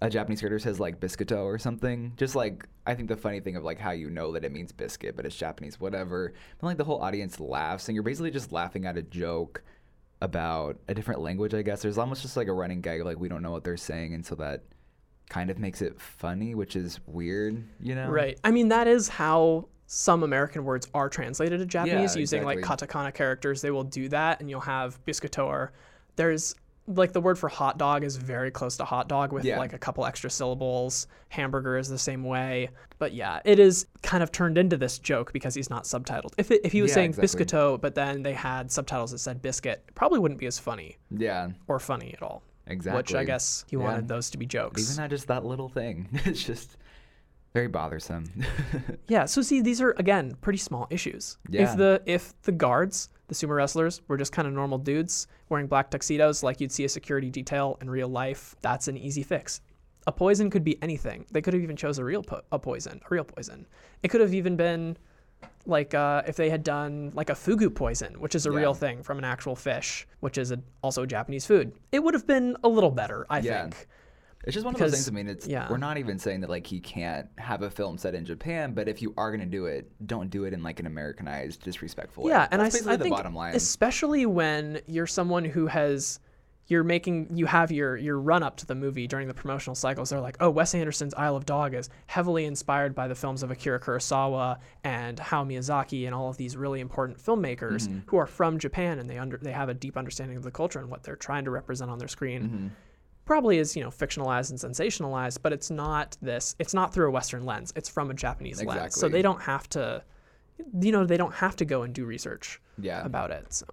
[0.00, 2.12] a Japanese character says like biscuito or something.
[2.16, 4.72] Just like I think the funny thing of like how you know that it means
[4.72, 6.26] biscuit, but it's Japanese, whatever.
[6.26, 9.62] And like the whole audience laughs, and you're basically just laughing at a joke
[10.20, 11.82] about a different language, I guess.
[11.82, 14.14] There's almost just like a running gag, of like we don't know what they're saying,
[14.14, 14.62] and so that
[15.28, 18.08] kind of makes it funny, which is weird, you know?
[18.08, 18.38] Right.
[18.44, 22.58] I mean, that is how some American words are translated to Japanese Yeah, using like
[22.60, 23.60] katakana characters.
[23.62, 25.70] They will do that, and you'll have biscuitor.
[26.16, 26.54] There's
[26.86, 29.58] like the word for hot dog is very close to hot dog with Yeah.
[29.58, 31.06] like a couple extra syllables.
[31.30, 32.68] Hamburger is the same way.
[32.98, 36.32] But yeah, it is kind of turned into this joke because he's not subtitled.
[36.36, 37.44] If, it, if he was Yeah, saying exactly.
[37.46, 41.48] biscuito, but then they had subtitles that said biscuit, probably wouldn't be as funny Yeah,
[41.68, 42.42] or funny at all.
[42.66, 42.98] Exactly.
[42.98, 43.82] Which I guess he Yeah.
[43.82, 44.82] wanted those to be jokes.
[44.82, 46.08] Even not just that little thing.
[46.24, 46.76] it's just
[47.52, 48.24] very bothersome.
[49.08, 51.36] Yeah, so see, these are again pretty small issues.
[51.48, 51.70] Yeah.
[51.70, 55.66] If the if the guards, the sumo wrestlers, were just kind of normal dudes wearing
[55.66, 59.60] black tuxedos like you'd see a security detail in real life, that's an easy fix.
[60.06, 61.24] A poison could be anything.
[61.30, 63.66] They could have even chose a real po- a poison, a real poison.
[64.02, 64.96] It could have even been
[65.66, 68.56] like uh, if they had done like a fugu poison, which is a Yeah.
[68.58, 71.72] real thing from an actual fish, which is a, also a Japanese food.
[71.92, 73.62] It would have been a little better, I Yeah.
[73.62, 73.86] think.
[74.46, 75.08] It's just one of those things.
[75.08, 75.68] I mean, it's yeah.
[75.70, 78.88] we're not even saying that like he can't have a film set in Japan, but
[78.88, 82.30] if you are gonna do it, don't do it in like an Americanized, disrespectful way.
[82.32, 83.54] Yeah, and I, That's I the think bottom line.
[83.54, 86.20] especially when you're someone who has
[86.66, 90.10] you're making you have your your run up to the movie during the promotional cycles.
[90.10, 93.50] They're like oh wes anderson's isle of dog is heavily inspired by the films of
[93.50, 97.98] akira kurosawa and hayao miyazaki and all of these really important filmmakers Mm-hmm.
[98.06, 100.78] who are from japan and they under they have a deep understanding of the culture
[100.78, 102.70] and what they're trying to represent on their screen.
[103.26, 107.10] Probably is you know fictionalized and sensationalized but it's not this it's not through a
[107.10, 107.72] western lens.
[107.76, 108.94] It's from a japanese lens.
[108.94, 110.02] So they don't have to
[110.80, 113.66] you know they don't have to go and do research yeah, about it so.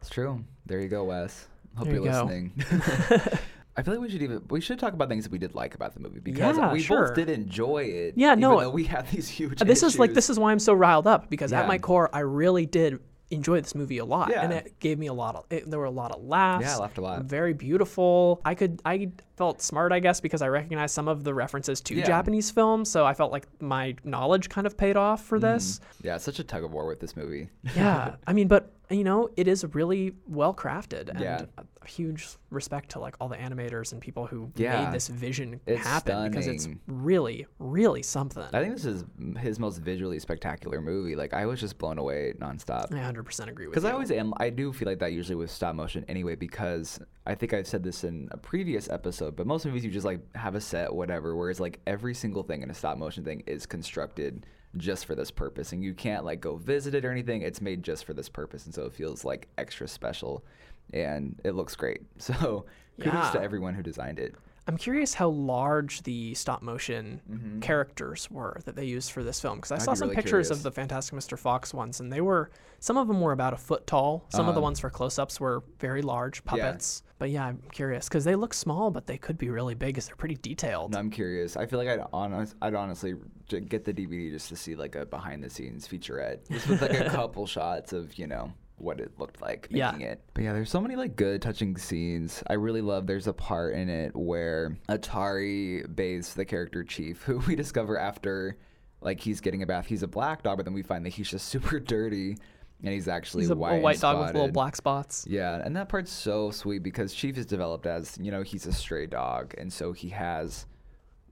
[0.00, 0.44] It's true.
[0.66, 1.48] There you go, Wes.
[1.76, 2.52] Hope There you're you listening.
[3.78, 5.74] I feel like we should even we should talk about things that we did like
[5.74, 7.08] about the movie because Yeah, we sure.
[7.08, 8.14] both did enjoy it.
[8.16, 9.60] Yeah, even no, though we had these huge.
[9.60, 12.08] Uh, this is like this is why I'm so riled up because at my core
[12.12, 15.44] I really did enjoy this movie a lot and it gave me a lot of
[15.50, 17.24] it, there were a lot of laughs Yeah, I laughed a lot.
[17.24, 21.34] very beautiful I could I felt smart I guess because I recognized some of the
[21.34, 22.04] references to Yeah.
[22.06, 25.52] Japanese films so I felt like my knowledge kind of paid off for mm-hmm.
[25.54, 27.48] this Yeah, it's such a tug of war with this movie.
[27.74, 31.42] yeah I mean but you know it is really well crafted and Yeah.
[31.58, 34.84] a, huge respect to like all the animators and people who Yeah.
[34.86, 39.04] made this vision It's happen because it's really really something I think this is
[39.38, 41.16] his most visually spectacular movie.
[41.16, 42.92] Like I was just blown away nonstop.
[42.92, 43.80] I 100% agree with you.
[43.80, 44.32] Because I always am.
[44.38, 46.34] I do feel like that usually with stop motion anyway.
[46.36, 50.04] Because I think I've said this in a previous episode, but most movies you just
[50.06, 51.34] like have a set, whatever.
[51.34, 55.30] Whereas like every single thing in a stop motion thing is constructed just for this
[55.30, 57.42] purpose, and you can't like go visit it or anything.
[57.42, 60.44] It's made just for this purpose, and so it feels like extra special,
[60.92, 62.02] and it looks great.
[62.18, 62.66] So
[63.00, 64.34] kudos to everyone who designed it.
[64.68, 69.56] I'm curious how large the stop motion characters were that they used for this film
[69.58, 69.82] because I Mm-hmm.
[69.82, 70.50] I'd saw some really pictures curious.
[70.50, 71.38] of the Fantastic Mr.
[71.38, 74.24] Fox ones and they were some of them were about a foot tall.
[74.30, 74.62] Some of the Uh-huh.
[74.64, 77.02] ones for close-ups were very large puppets.
[77.18, 80.06] But yeah, I'm curious because they look small but they could be really big because
[80.06, 80.94] they're pretty detailed.
[80.94, 81.56] I'm curious.
[81.56, 83.14] I feel like I'd honest, I'd honestly
[83.48, 86.98] get the DVD just to see like a behind the scenes featurette, just with like
[87.00, 89.92] a couple shots of you know what it looked like Yeah.
[89.92, 90.20] making it.
[90.34, 92.42] But yeah, there's so many like good touching scenes.
[92.48, 97.38] I really love there's a part in it where Atari bathes the character Chief, who
[97.46, 98.56] we discover after
[99.00, 99.86] like he's getting a bath.
[99.86, 102.36] He's a black dog, but then we find that he's just super dirty
[102.82, 105.26] and he's actually He's a, white, a white dog with little black spots.
[105.28, 108.72] Yeah, and that part's so sweet because Chief is developed as, you know, he's a
[108.72, 110.66] stray dog, and so he has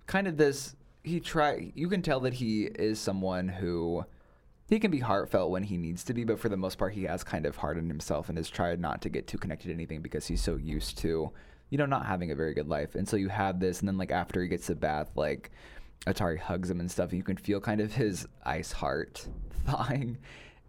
[0.06, 4.04] kind of this he try you can tell that he is someone who
[4.68, 7.02] he can be heartfelt when he needs to be, but for the most part he
[7.02, 10.00] has kind of hardened himself and has tried not to get too connected to anything
[10.00, 11.30] because he's so used to,
[11.68, 12.94] you know, not having a very good life.
[12.94, 15.50] And so you have this and then like after he gets to bath, like
[16.06, 19.26] Atari hugs him and stuff, and you can feel kind of his ice heart
[19.66, 20.18] thawing.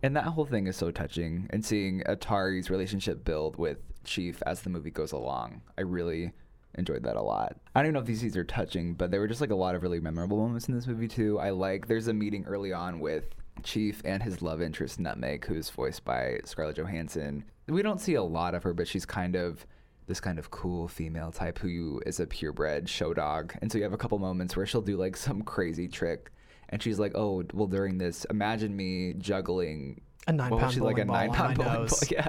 [0.05, 1.47] And that whole thing is so touching.
[1.49, 6.31] And seeing Atari's relationship build with Chief as the movie goes along, I really
[6.75, 7.57] enjoyed that a lot.
[7.73, 9.55] I don't even know if these scenes are touching, but there were just like a
[9.55, 11.39] lot of really memorable moments in this movie too.
[11.39, 15.71] I like there's a meeting early on with Chief and his love interest Nutmeg, who's
[15.71, 17.43] voiced by Scarlett Johansson.
[17.65, 19.65] We don't see a lot of her, but she's kind of
[20.05, 23.55] this kind of cool female type who is a purebred show dog.
[23.59, 26.31] And so you have a couple moments where she'll do like some crazy trick.
[26.69, 30.79] And she's like, "Oh, well, during this, imagine me juggling A nine what pound she,
[30.79, 31.97] bowling like a ball nine pound bowling ball?
[32.11, 32.27] Yeah.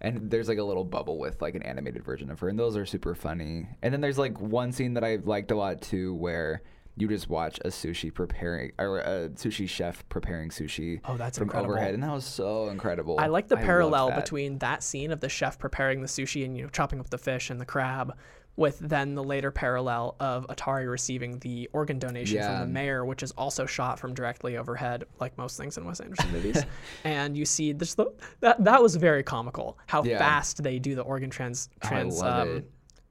[0.00, 2.76] And there's like a little bubble with like an animated version of her, and those
[2.76, 3.66] are super funny.
[3.82, 6.62] And then there's like one scene that I liked a lot too, where
[6.96, 11.44] you just watch a sushi preparing or a sushi chef preparing sushi Oh, that's from
[11.46, 11.74] incredible.
[11.74, 13.20] overhead, and that was so incredible.
[13.20, 14.16] I like the loved parallel that.
[14.24, 17.18] between that scene of the chef preparing the sushi and you know chopping up the
[17.18, 18.16] fish and the crab
[18.58, 23.22] with then the later parallel of Atari receiving the organ donation from the mayor, which
[23.22, 26.64] is also shot from directly overhead, like most things in Wes Anderson movies.
[27.04, 28.06] and you see this the,
[28.40, 29.78] that that was very comical.
[29.86, 30.18] How Yeah.
[30.18, 32.70] fast they do the organ trans I trans love um, it.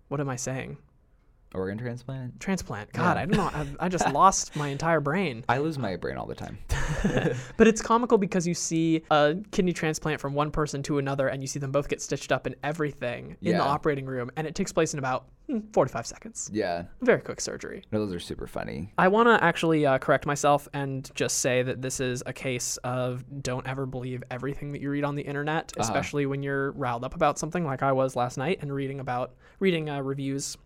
[0.10, 0.78] what am I saying?
[1.54, 2.40] Organ transplant.
[2.40, 2.92] Transplant.
[2.94, 3.22] God, Yeah.
[3.24, 3.76] I don't know.
[3.80, 5.44] I, I just lost my entire brain.
[5.50, 6.58] I lose my brain all the time.
[7.58, 11.42] But it's comical because you see a kidney transplant from one person to another, and
[11.44, 14.56] you see them both get stitched up and everything in the operating room, and it
[14.56, 16.50] takes place in about hmm, 45 seconds.
[16.54, 17.84] yeah, Very quick surgery.
[17.92, 18.92] no, those are super funny.
[18.98, 22.78] I want to actually uh, correct myself and just say that this is a case
[22.78, 25.84] of don't ever believe everything that you read on the internet, Uh-huh.
[25.84, 29.34] especially when you're riled up about something like I was last night and reading about
[29.60, 30.58] reading uh, reviews.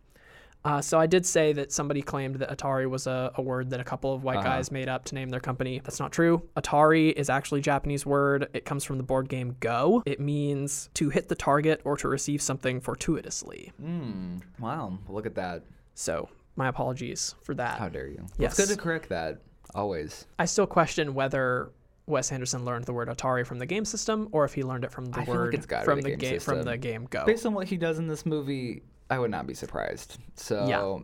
[0.64, 3.80] Uh, so I did say that somebody claimed that Atari was a, a word that
[3.80, 4.48] a couple of white Uh-huh.
[4.48, 5.82] guys made up to name their company.
[5.84, 6.44] That's not true.
[6.56, 8.48] Atari is actually a Japanese word.
[8.54, 10.04] It comes from the board game Go.
[10.06, 13.72] It means to hit the target or to receive something fortuitously.
[13.82, 15.64] Mm, wow, look at that.
[15.96, 17.80] So my apologies for that.
[17.80, 18.26] How dare you?
[18.38, 18.58] Yes.
[18.60, 19.42] It's good to correct that.
[19.74, 20.28] Always.
[20.38, 21.72] I still question whether
[22.06, 24.92] Wes Anderson learned the word Atari from the game system or if he learned it
[24.92, 27.26] from the I feel like word from the the game game from the game Go.
[27.26, 30.18] Based on what he does in this movie, I would not be surprised.
[30.36, 31.04] So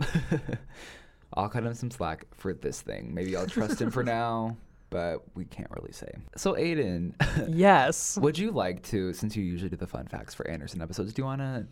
[1.34, 3.13] I'll cut him some slack for this thing.
[3.13, 4.56] Maybe I'll trust him for now,
[4.89, 6.10] but we can't really say.
[6.38, 7.13] So Aiden,
[7.50, 8.17] yes.
[8.17, 11.22] would you like to, since you usually do the fun facts for Anderson episodes, do
[11.22, 11.67] you want to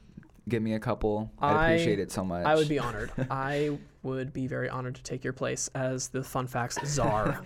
[0.49, 1.31] give me a couple?
[1.39, 2.45] I'd I- appreciate it so much.
[2.45, 3.11] I would be honored.
[3.31, 7.41] I would be very honored to take your place as the fun facts czar.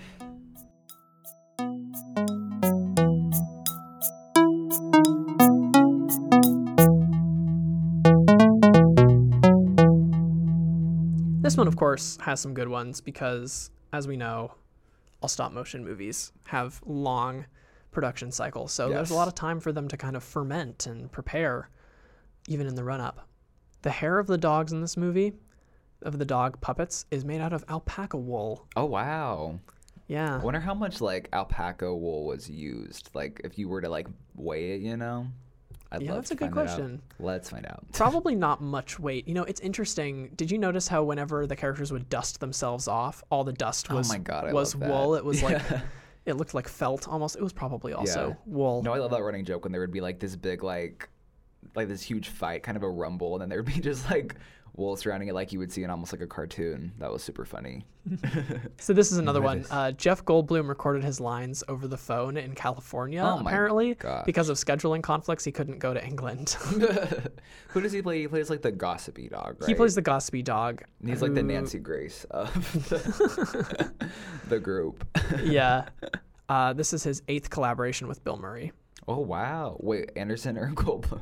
[11.60, 14.54] One, of course, has some good ones because, as we know,
[15.22, 17.46] all stop motion movies have long
[17.92, 18.72] production cycles.
[18.72, 21.70] So there's a lot of time for them to kind of ferment and prepare,
[22.48, 23.28] even in the run up.
[23.82, 25.34] The hair of the dogs in this movie,
[26.02, 28.68] of the dog puppets, is made out of alpaca wool.
[28.76, 29.60] Oh wow!
[30.08, 30.36] Yeah.
[30.36, 33.10] I wonder how much like alpaca wool was used.
[33.14, 35.28] Like if you were to like weigh it, you know.
[35.92, 37.02] I'd Yeah, love that's a good question.
[37.20, 37.84] Let's find out.
[37.94, 39.28] Probably not much weight.
[39.28, 40.30] You know, it's interesting.
[40.36, 43.96] Did you notice how whenever the characters would dust themselves off, all the dust was
[43.96, 45.16] oh was my God, I was wool.
[45.16, 45.62] It was like
[46.26, 47.36] it looked like felt almost.
[47.36, 48.36] It was probably also Yeah.
[48.46, 48.84] wool.
[48.84, 51.10] No, I love that running joke when there would be like this big like
[51.76, 54.36] like this huge fight, kind of a rumble, and then there would be just like
[54.80, 56.92] wool surrounding it like you would see in almost like a cartoon.
[56.98, 57.86] That was super funny.
[58.80, 59.66] So this is another one.
[59.70, 63.22] Uh, Jeff Goldblum recorded his lines over the phone in California.
[63.24, 64.26] Oh apparently, gosh.
[64.26, 66.52] because of scheduling conflicts, he couldn't go to England.
[67.68, 68.22] Who does he play?
[68.22, 69.68] He plays like the gossipy dog, right?
[69.68, 70.84] He plays the gossipy dog.
[71.06, 72.54] He's like the Nancy Grace of
[72.90, 73.92] the,
[74.50, 75.06] the group.
[75.44, 75.90] yeah.
[76.48, 78.72] Uh, this is his eighth collaboration with Bill Murray.
[79.08, 79.78] Oh wow!
[79.82, 81.22] Wait, Anderson or Goldblum?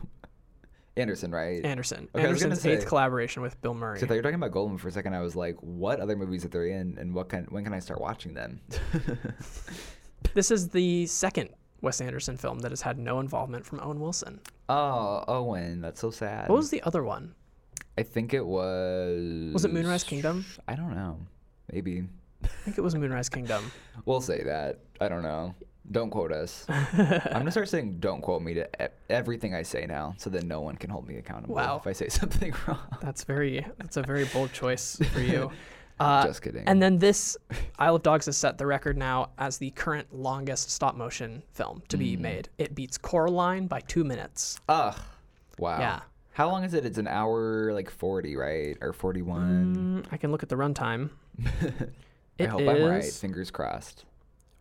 [0.97, 1.63] Anderson, right?
[1.65, 2.09] Anderson.
[2.15, 3.99] Okay, I was gonna Anderson's eighth say- collaboration with Bill Murray.
[3.99, 5.13] So I thought you were talking about Goldblum for a second.
[5.13, 7.79] I was like, what other movies are they in, and what can when can I
[7.79, 8.59] start watching them?
[10.33, 11.49] This is the second
[11.81, 14.39] Wes Anderson film that has had no involvement from Owen Wilson.
[14.69, 16.49] oh, Owen, that's so sad.
[16.49, 17.33] What was the other one?
[17.97, 19.53] I think it was.
[19.53, 20.45] Was it Moonrise Kingdom?
[20.67, 21.19] I don't know.
[21.71, 22.03] Maybe.
[22.43, 23.71] I think it was Moonrise Kingdom.
[24.05, 24.79] We'll say that.
[25.01, 25.53] I don't know.
[25.91, 26.65] Don't quote us.
[26.69, 30.43] I'm gonna start saying "don't quote me" to e- everything I say now, so that
[30.43, 31.77] no one can hold me accountable Wow.
[31.77, 32.79] if I say something wrong.
[33.01, 35.51] That's very that's a very bold choice for you.
[35.99, 36.63] Uh, Just kidding.
[36.67, 37.35] And then this
[37.79, 41.81] Isle of Dogs has set the record now as the current longest stop motion film
[41.87, 41.99] to Mm.
[41.99, 42.49] be made.
[42.59, 44.59] It beats Coraline by two minutes.
[44.69, 44.95] Ugh.
[45.57, 45.79] Wow.
[45.79, 46.01] Yeah.
[46.33, 46.85] How long is it?
[46.85, 48.77] It's an hour, like 40, right?
[48.79, 50.03] Or 41.
[50.03, 51.09] Mm, I can look at the runtime.
[52.39, 53.03] I hope I'm right.
[53.03, 54.05] Fingers crossed.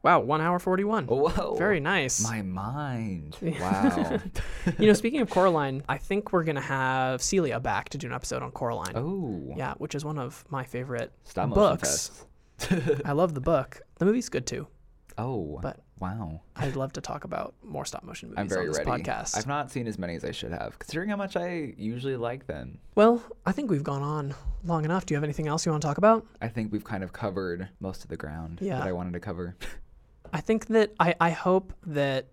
[0.07, 1.09] Wow, one hour forty one.
[1.09, 1.57] Whoa.
[1.59, 2.23] Very nice.
[2.23, 3.37] My mind.
[3.43, 4.21] Wow.
[4.79, 8.13] you know, speaking of Coraline, I think we're gonna have Celia back to do an
[8.13, 8.93] episode on Coraline.
[8.95, 9.53] oh.
[9.57, 12.25] Yeah, which is one of my favorite Stop books.
[13.05, 13.81] I love the book.
[13.99, 14.69] The movie's good too,
[15.19, 15.59] oh.
[15.61, 16.41] but wow.
[16.55, 19.03] I'd love to talk about more stop motion movies I'm very on this ready.
[19.03, 19.37] podcast.
[19.37, 22.47] I've not seen as many as I should have, considering how much I usually like
[22.47, 22.79] them.
[22.95, 25.05] Well, I think we've gone on long enough.
[25.05, 26.25] Do you have anything else you want to talk about?
[26.41, 28.79] I think we've kind of covered most of the ground Yeah.
[28.79, 29.57] that I wanted to cover.
[30.33, 32.29] I think that I, I hope that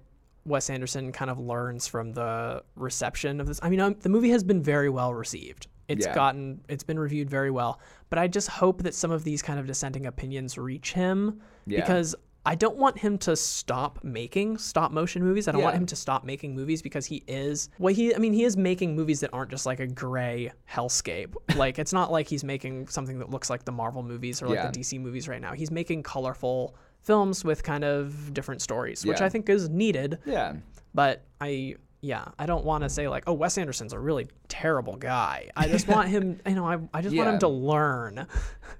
[0.45, 3.59] Wes Anderson kind of learns from the reception of this.
[3.63, 5.67] I mean, um, the movie has been very well received.
[5.87, 6.15] It's Yeah.
[6.15, 7.79] gotten it's been reviewed very well,
[8.09, 11.81] but I just hope that some of these kind of dissenting opinions reach him Yeah.
[11.81, 15.47] because I don't want him to stop making stop motion movies.
[15.47, 18.33] I don't want him to stop making movies because he is well he I mean
[18.33, 21.35] he is making movies that aren't just like a gray hellscape.
[21.55, 24.55] like it's not like he's making something that looks like the Marvel movies or like
[24.55, 24.71] Yeah.
[24.71, 25.53] the DC movies right now.
[25.53, 29.25] He's making colorful films with kind of different stories, which Yeah.
[29.25, 30.19] I think is needed.
[30.25, 30.53] yeah.
[30.95, 34.95] But I, yeah, I don't want to say like, oh, Wes Anderson's a really terrible
[34.95, 35.49] guy.
[35.55, 38.27] I just want him, you know, I, I just want him to learn,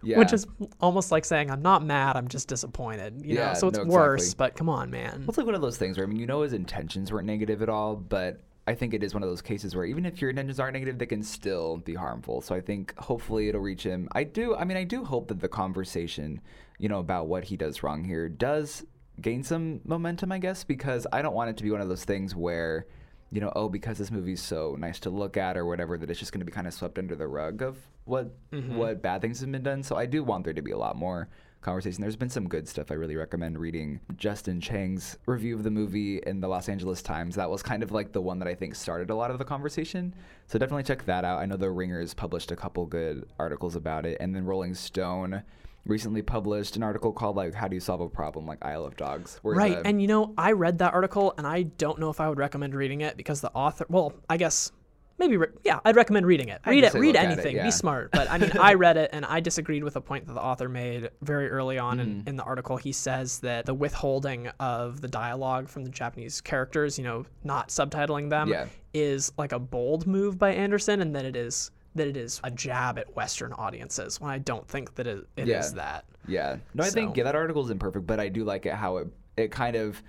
[0.03, 0.19] Yeah.
[0.19, 0.45] which is
[0.79, 3.21] almost like saying I'm not mad, I'm just disappointed.
[3.25, 4.21] You know, Yeah, so it's no, worse.
[4.21, 4.37] exactly.
[4.45, 5.25] But come on, man.
[5.27, 7.61] It's like one of those things where I mean, you know, his intentions weren't negative
[7.61, 10.29] at all, but I think it is one of those cases where even if your
[10.29, 12.41] intentions aren't negative, they can still be harmful.
[12.41, 14.07] So I think hopefully it'll reach him.
[14.13, 14.55] I do.
[14.55, 16.39] I mean, I do hope that the conversation,
[16.79, 18.85] you know, about what he does wrong here does
[19.21, 20.31] gain some momentum.
[20.31, 22.85] I guess because I don't want it to be one of those things where.
[23.31, 26.19] You know, oh, because this movie's so nice to look at, or whatever, that it's
[26.19, 28.75] just going to be kind of swept under the rug of what mm-hmm.
[28.75, 29.81] what bad things have been done.
[29.81, 31.29] So I do want there to be a lot more
[31.63, 31.99] conversation.
[31.99, 32.91] There's been some good stuff.
[32.91, 37.33] I really recommend reading Justin Chang's review of the movie in the Los Angeles Times.
[37.33, 39.45] That was kind of like the one that I think started a lot of the
[39.45, 40.13] conversation.
[40.45, 41.39] So definitely check that out.
[41.39, 45.41] I know the Ringers published a couple good articles about it, and then Rolling Stone
[45.85, 48.95] recently published an article called like "How do you solve a problem like Isle of
[48.95, 49.77] Dogs?" where Right.
[49.81, 52.37] the- And you know, I read that article and I don't know if I would
[52.37, 54.71] recommend reading it because the author, well, I guess
[55.19, 56.59] maybe, re- yeah, I'd recommend reading it.
[56.65, 57.65] Read it, read at it, anything, yeah.
[57.65, 58.11] be smart.
[58.11, 60.67] But I mean, I read it and I disagreed with a point that the author
[60.67, 62.19] made very early on Mm-hmm.
[62.21, 62.77] in, in the article.
[62.77, 67.69] He says that the withholding of the dialogue from the Japanese characters, you know, not
[67.69, 68.65] subtitling them, Yeah.
[68.93, 71.69] is like a bold move by Anderson and that it is.
[71.95, 75.47] That it is a jab at Western audiences when I don't think that it, it
[75.47, 75.69] is Yeah.
[75.75, 76.05] that.
[76.27, 76.57] Yeah.
[76.73, 79.07] No, I think yeah, that article is imperfect, but I do like it how it
[79.37, 80.01] it kind of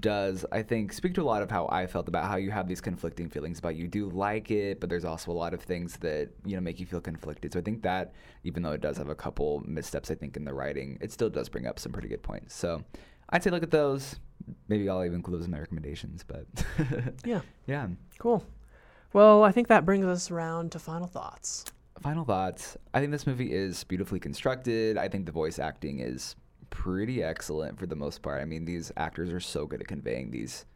[0.00, 2.68] does I think speak to a lot of how I felt about how you have
[2.68, 5.96] these conflicting feelings about you do like it, but there's also a lot of things
[5.98, 7.52] that you know make you feel conflicted.
[7.54, 8.12] So I think that
[8.44, 11.30] even though it does have a couple missteps, I think in the writing, it still
[11.30, 12.54] does bring up some pretty good points.
[12.54, 12.82] So
[13.30, 14.16] I'd say look at those.
[14.68, 16.46] Maybe I'll even include those in my recommendations, but
[17.24, 17.40] Yeah.
[17.66, 17.88] yeah.
[18.18, 18.44] Cool.
[19.12, 21.64] Well, I think that brings us around to final thoughts.
[22.00, 22.76] Final thoughts.
[22.94, 24.96] I think this movie is beautifully constructed.
[24.98, 26.36] I think the voice acting is
[26.70, 28.40] pretty excellent for the most part.
[28.40, 30.66] I mean, these actors are so good at conveying these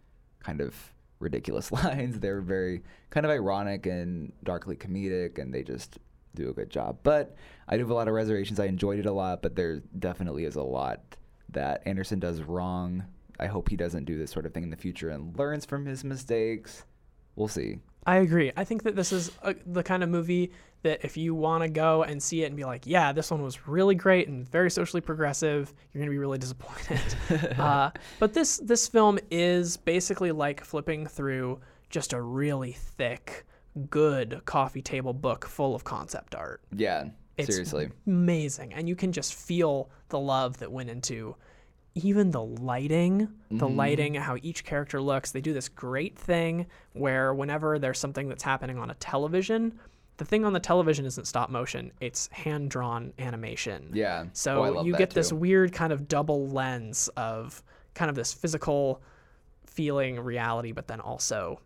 [0.41, 0.75] kind of
[1.21, 2.19] ridiculous lines.
[2.21, 5.99] They're very kind of ironic and darkly comedic, and they just
[6.35, 6.99] do a good job.
[7.03, 7.37] But
[7.69, 8.59] I do have a lot of reservations.
[8.59, 11.01] I enjoyed it a lot, but there definitely is a lot
[11.51, 13.05] that Anderson does wrong.
[13.39, 15.87] I hope he doesn't do this sort of thing in the future and learns from
[15.87, 16.85] his mistakes.
[17.37, 17.79] We'll see.
[18.07, 18.53] I agree.
[18.57, 21.69] I think that this is a, the kind of movie that if you want to
[21.69, 24.71] go and see it and be like, yeah, this one was really great and very
[24.71, 27.01] socially progressive, you're going to be really disappointed.
[27.59, 31.61] uh, but this this film is basically like flipping through
[31.91, 33.45] just a really thick,
[33.91, 36.61] good coffee table book full of concept art.
[36.75, 37.05] Yeah,
[37.37, 37.91] It's seriously.
[38.07, 41.37] amazing, and you can just feel the love that went into
[41.95, 43.77] even the lighting, the Mm-hmm.
[43.77, 45.31] lighting, how each character looks.
[45.31, 49.79] They do this great thing where whenever there's something that's happening on a television,
[50.17, 53.91] the thing on the television isn't stop motion; it's hand drawn animation.
[53.93, 54.27] Yeah.
[54.33, 57.63] So Oh, you get this weird kind of double lens of
[57.95, 59.03] kind of this physical
[59.67, 61.61] feeling reality, but then also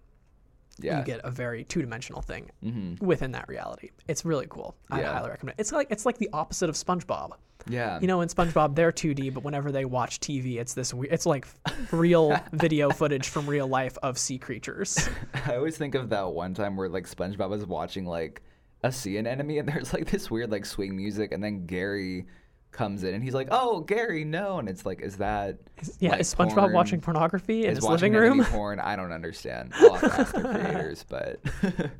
[0.79, 0.99] Yeah.
[0.99, 3.91] you get a very two-dimensional thing hmm within that reality.
[4.09, 4.77] It's really cool.
[4.91, 5.61] I highly recommend it.
[5.63, 7.33] It's like it's like the opposite of SpongeBob.
[7.69, 7.99] Yeah.
[8.01, 11.13] You know, in SpongeBob they're 2D, but whenever they watch TV, it's this weird.
[11.13, 11.47] It's like
[11.91, 15.09] real video footage from real life of sea creatures.
[15.47, 18.43] I always think of that one time where like SpongeBob is watching like
[18.83, 22.27] a sea anemone and there's like this weird like swing music and then Gary
[22.73, 25.57] comes in and he's like, "Oh, Gary, no," and it's like, is that
[25.99, 26.73] Yeah, like is SpongeBob porn?
[26.75, 28.45] watching pornography in is his living room?
[28.45, 28.79] porn?
[28.81, 29.73] I don't understand.
[29.77, 31.41] I'll ask the creators, but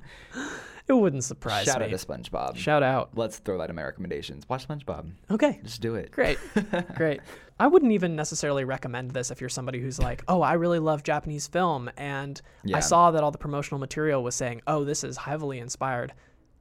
[0.89, 1.87] It wouldn't surprise shout me.
[1.89, 2.57] Shout out to SpongeBob.
[2.57, 3.11] Shout out.
[3.15, 4.49] Let's throw that in my recommendations.
[4.49, 5.11] Watch SpongeBob.
[5.31, 6.11] Okay, Just do it.
[6.13, 6.39] great,
[6.95, 7.21] great.
[7.59, 11.03] I wouldn't even necessarily recommend this if you're somebody who's like, oh, I really love
[11.03, 12.77] Japanese film, and Yeah.
[12.77, 16.13] I saw that all the promotional material was saying, oh, this is heavily inspired.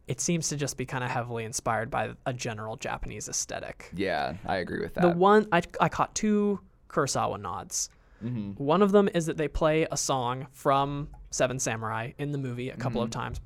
[0.07, 3.91] It seems to just be kind of heavily inspired by a general Japanese aesthetic.
[3.95, 5.01] Yeah, I agree with that.
[5.01, 6.59] The one I, I caught two
[6.89, 7.89] Kurosawa nods.
[8.23, 8.51] Mm-hmm.
[8.63, 12.69] One of them is that they play a song from Seven Samurai in the movie
[12.69, 13.19] a couple of Mm-hmm.
[13.19, 13.39] times.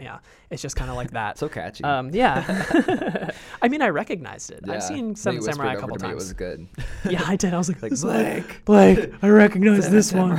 [0.00, 0.18] Yeah,
[0.50, 1.38] it's just kind of like that.
[1.38, 1.84] so catchy.
[1.84, 3.30] Um, yeah.
[3.62, 4.60] I mean, I recognized it.
[4.66, 4.74] Yeah.
[4.74, 6.24] I've seen Seven Samurai a couple to me It times.
[6.24, 6.66] was good.
[7.08, 7.54] yeah, I did.
[7.54, 8.64] I was like, Like Blake.
[8.64, 10.32] Blake, I recognize this one.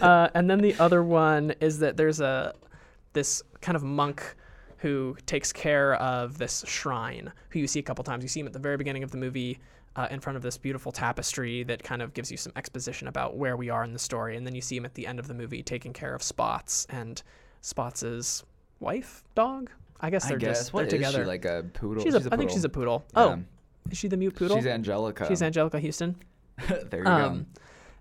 [0.00, 2.54] Uh, and then the other one is that there's a
[3.12, 4.36] this kind of monk
[4.78, 8.22] who takes care of this shrine, who you see a couple times.
[8.24, 9.58] You see him at the very beginning of the movie.
[9.96, 13.36] Uh, in front of this beautiful tapestry that kind of gives you some exposition about
[13.36, 15.26] where we are in the story, and then you see him at the end of
[15.26, 17.20] the movie taking care of Spots and
[17.60, 18.44] Spots's
[18.78, 19.68] wife, dog.
[20.00, 20.58] I guess they're guess.
[20.60, 21.24] just What they're is together.
[21.24, 21.28] she?
[21.28, 22.04] Like a poodle?
[22.04, 23.04] she's, a, I think she's a poodle.
[23.16, 23.40] Oh,
[23.90, 24.56] is she the mute poodle?
[24.56, 25.26] She's Anjelica.
[25.26, 26.16] She's Anjelica Huston.
[26.90, 27.46] there you Um,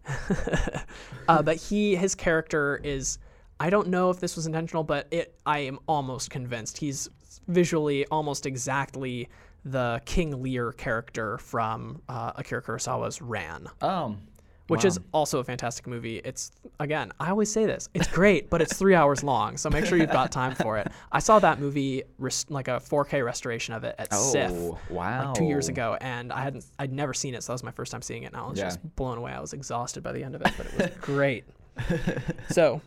[1.28, 3.18] uh, but he, his character is,
[3.60, 7.10] I don't know if this was intentional, but it, I am almost convinced he's
[7.50, 9.28] visually almost exactly
[9.66, 13.68] the King Lear character from uh, Akira Kurosawa's Ran.
[13.82, 14.22] Um,
[14.68, 14.88] which wow.
[14.88, 16.18] is also a fantastic movie.
[16.24, 19.84] It's again, I always say this, it's great, but it's three hours long, so make
[19.86, 20.88] sure you've got time for it.
[21.12, 22.04] I saw that movie,
[22.50, 25.26] like a 4K restoration of it at SIFF Oh, wow.
[25.30, 27.72] like two years ago, and I hadn't, I'd never seen it, so that was my
[27.72, 28.28] first time seeing it.
[28.28, 28.66] And I was Yeah.
[28.66, 29.32] just blown away.
[29.32, 31.46] I was exhausted by the end of it, but it was great.
[32.52, 32.80] so,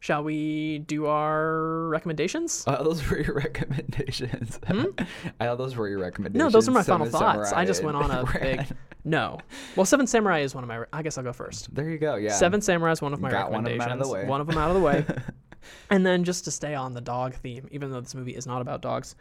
[0.00, 2.64] shall we do our recommendations?
[2.66, 4.58] Uh, those were your recommendations.
[4.66, 6.34] I thought those were your recommendations.
[6.34, 6.34] Hmm?
[6.38, 7.52] no, those are my final Seven thoughts.
[7.52, 8.66] I just went on a big
[9.04, 9.38] no.
[9.76, 10.84] Well, Seven Samurai is one of my.
[10.92, 11.74] I guess I'll go first.
[11.74, 12.16] There you go.
[12.16, 12.32] Yeah.
[12.32, 13.92] Seven Samurai is one of my Got one of 'em recommendations.
[13.92, 14.28] out of the way.
[14.28, 15.04] One of them out of the way.
[15.90, 18.60] and then just to stay on the dog theme, even though this movie is not
[18.60, 19.16] about dogs,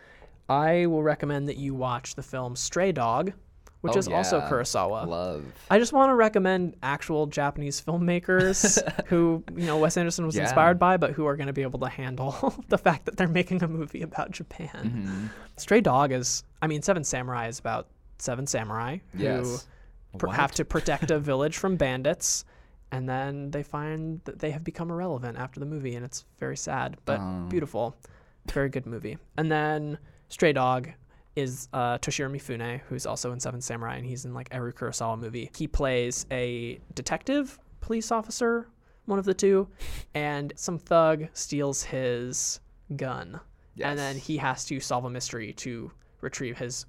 [0.47, 3.33] I will recommend that you watch the film Stray Dog,
[3.81, 4.49] which Oh, is also yeah.
[4.49, 5.07] Kurosawa.
[5.07, 5.45] Love.
[5.69, 10.43] I just want to recommend actual Japanese filmmakers who, you know, Wes Anderson was Yeah.
[10.43, 13.27] inspired by, but who are going to be able to handle the fact that they're
[13.27, 14.69] making a movie about Japan.
[15.07, 15.25] Mm-hmm.
[15.57, 19.65] Stray Dog is, I mean, Seven Samurai is about seven samurai who Yes.
[20.17, 20.35] pr- What?
[20.35, 22.43] have to protect a village from bandits,
[22.91, 26.57] and then they find that they have become irrelevant after the movie, and it's very
[26.57, 27.45] sad but Oh.
[27.49, 27.95] beautiful.
[28.51, 29.17] Very good movie.
[29.37, 30.89] And then Stray Dog
[31.39, 35.19] is uh, Toshiro Mifune, who's also in Seven Samurai, and he's in like every Kurosawa
[35.19, 35.49] movie.
[35.55, 38.67] He plays a detective, police officer,
[39.05, 39.67] one of the two,
[40.13, 42.59] and some thug steals his
[42.95, 43.39] gun,
[43.81, 46.85] and then he has to solve a mystery to retrieve his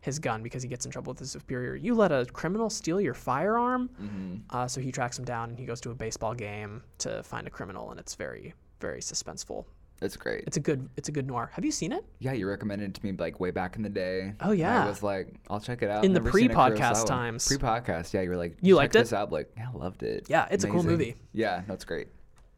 [0.00, 1.74] his gun because he gets in trouble with his superior.
[1.76, 4.42] You let a criminal steal your firearm, Mhm.
[4.50, 7.46] uh, so he tracks him down and he goes to a baseball game to find
[7.46, 9.64] a criminal, and it's very very suspenseful.
[10.02, 10.44] It's great.
[10.46, 11.50] It's a good it's a good noir.
[11.54, 12.04] Have you seen it?
[12.18, 14.34] Yeah, you recommended it to me like way back in the day.
[14.40, 14.84] Oh, And yeah.
[14.84, 16.04] I was like, I'll check it out.
[16.04, 17.46] In the Never seen pre-podcast times.
[17.48, 18.20] Pre-podcast, yeah.
[18.22, 18.98] You were like, You check liked it?
[19.00, 19.32] this out.
[19.32, 20.26] Like, yeah, I loved it.
[20.28, 21.16] Yeah, it's a cool movie.
[21.32, 22.08] Yeah, that's great.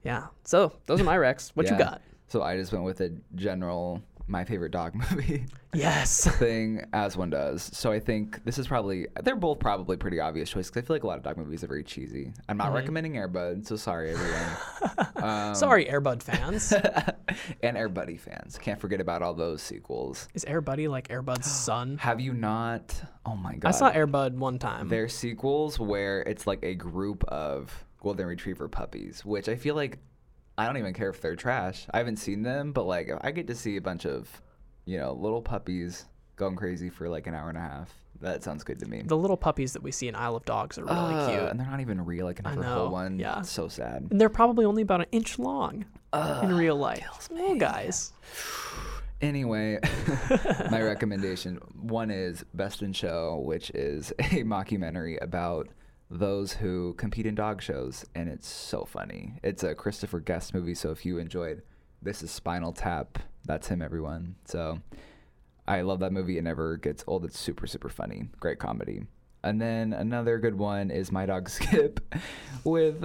[0.03, 0.27] Yeah.
[0.45, 1.51] So those are my recs.
[1.55, 2.01] What you got?
[2.29, 6.27] So I just went with a general my favorite dog movie Yes.
[6.39, 7.63] thing as one does.
[7.63, 10.97] So I think this is probably they're both probably pretty obvious choice because I feel
[10.97, 12.33] like a lot of dog movies are very cheesy.
[12.49, 12.67] I'm Mm-hmm.
[12.67, 15.07] not recommending Airbud, so sorry everyone.
[15.17, 16.73] um, Sorry, Airbud fans.
[17.63, 20.29] and Air Buddy fans, can't forget about all those sequels.
[20.35, 21.99] Is Airbuddy like Airbud's son?
[21.99, 23.01] Have you not?
[23.27, 23.69] Oh my god!
[23.69, 24.89] I saw Airbud one time.
[24.89, 29.99] They're sequels where it's like a group of golden retriever puppies, which I feel like
[30.59, 31.87] I don't even care if they're trash.
[31.93, 34.29] I haven't seen them, but like if I get to see a bunch of,
[34.87, 37.93] you know, little puppies going crazy for like an hour and a half.
[38.23, 39.03] That sounds good to me.
[39.05, 41.51] The little puppies that we see in Isle of Dogs are really Uh, cute.
[41.51, 42.27] and they're not even real.
[42.29, 43.19] I can never hold one.
[43.19, 43.41] yeah.
[43.41, 44.07] It's so sad.
[44.11, 45.85] And they're probably only about an inch long
[46.15, 47.29] in real life.
[47.31, 48.13] Little guys.
[49.23, 49.79] Anyway,
[50.71, 55.69] my recommendation one is Best in Show, which is a mockumentary about
[56.11, 59.35] those who compete in dog shows, and it's so funny.
[59.43, 61.63] It's a Christopher Guest movie, so if you enjoyed
[62.03, 64.37] This is Spinal Tap, that's him, everyone.
[64.45, 64.81] So
[65.67, 66.39] I love that movie.
[66.39, 67.25] It never gets old.
[67.25, 68.29] It's super, super funny.
[68.39, 69.03] Great comedy.
[69.43, 72.01] And then another good one is My Dog Skip
[72.65, 73.05] with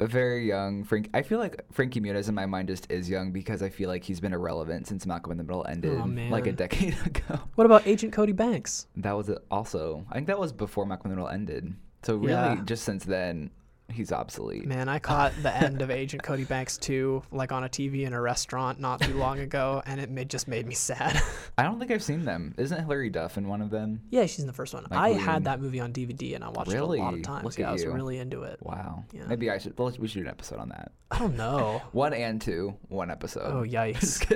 [0.00, 1.10] a very young Frank.
[1.12, 4.04] I feel like Frankie Muniz in my mind just is young because I feel like
[4.04, 7.40] he's been irrelevant since Malcolm in the Middle ended Aw, like a decade ago.
[7.56, 8.86] What about Agent Cody Banks?
[8.96, 11.74] That was also, I think that was before Malcolm in the Middle ended.
[12.02, 12.62] So really, Yeah.
[12.64, 13.50] just since then,
[13.90, 14.66] he's obsolete.
[14.66, 18.12] Man, I caught the end of Agent Cody Banks 2 like on a TV in
[18.12, 21.20] a restaurant not too long ago, and it made, just made me sad.
[21.58, 22.54] I don't think I've seen them.
[22.58, 24.02] Isn't Hilary Duff in one of them?
[24.10, 24.86] yeah, she's in the first one.
[24.90, 27.44] Like I had that movie on DVD and I watched it a lot of times.
[27.44, 27.90] Look yeah, I was you.
[27.92, 28.58] really into it.
[28.62, 29.04] Wow.
[29.12, 29.24] Yeah.
[29.26, 29.76] Maybe I should.
[29.78, 30.92] Well, we should do an episode on that.
[31.10, 31.82] I don't know.
[31.92, 33.50] One and two, one episode.
[33.50, 34.26] Oh, yikes.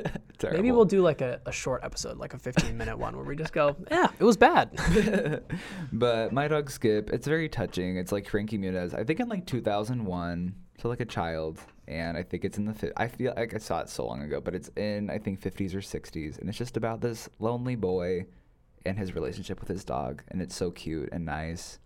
[0.52, 3.36] Maybe we'll do like a, a short episode, like a 15 minute one where we
[3.36, 4.70] just go, yeah, it was bad.
[5.92, 7.96] but my dog Skip, it's very touching.
[7.96, 8.98] It's like Frankie Muniz.
[8.98, 12.74] I think in like 2001, so like a child, and I think it's in the.
[12.74, 15.40] fi- I feel like I saw it so long ago, but it's in I think
[15.40, 18.26] 50s or 60s, and it's just about this lonely boy
[18.84, 21.78] and his relationship with his dog, and it's so cute and nice,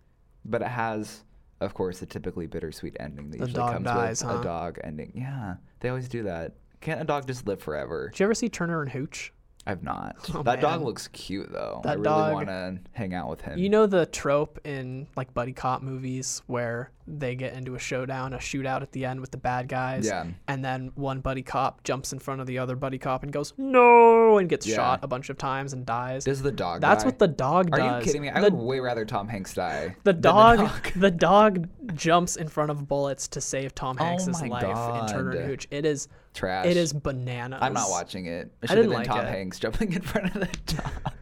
[0.45, 1.23] but it has.
[1.59, 4.39] Of course, the typically bittersweet ending that The usually comes dies, with huh?
[4.41, 5.11] a dog ending.
[5.15, 6.53] Yeah, they always do that.
[6.81, 8.09] Can't a dog just live forever?
[8.09, 9.33] Did you ever see Turner and Hooch?
[9.65, 10.17] I've not.
[10.35, 11.81] Oh, that dog looks cute though.
[11.83, 13.57] That I really dog- want to hang out with him.
[13.57, 18.33] You know the trope in like buddy cop movies where they get into a showdown,
[18.33, 20.05] a shootout at the end with the bad guys.
[20.05, 20.25] Yeah.
[20.47, 23.53] And then one buddy cop jumps in front of the other buddy cop and goes,
[23.57, 24.75] no, and gets Yeah.
[24.75, 26.25] shot a bunch of times and dies.
[26.25, 26.81] Does the dog?
[26.81, 27.07] That's die?
[27.07, 27.79] what the dog does.
[27.79, 28.29] Are you kidding me?
[28.29, 29.95] I the, would way rather Tom Hanks die.
[30.03, 34.41] the than dog, the dog jumps in front of bullets to save Tom Oh Hanks's
[34.41, 35.67] my life in Turner and Hooch.
[35.71, 36.65] It is, Trash.
[36.65, 37.59] it is bananas.
[37.61, 38.51] I'm not watching it.
[38.61, 39.29] It I should have been like Tom it.
[39.29, 41.13] Hanks jumping in front of the dog.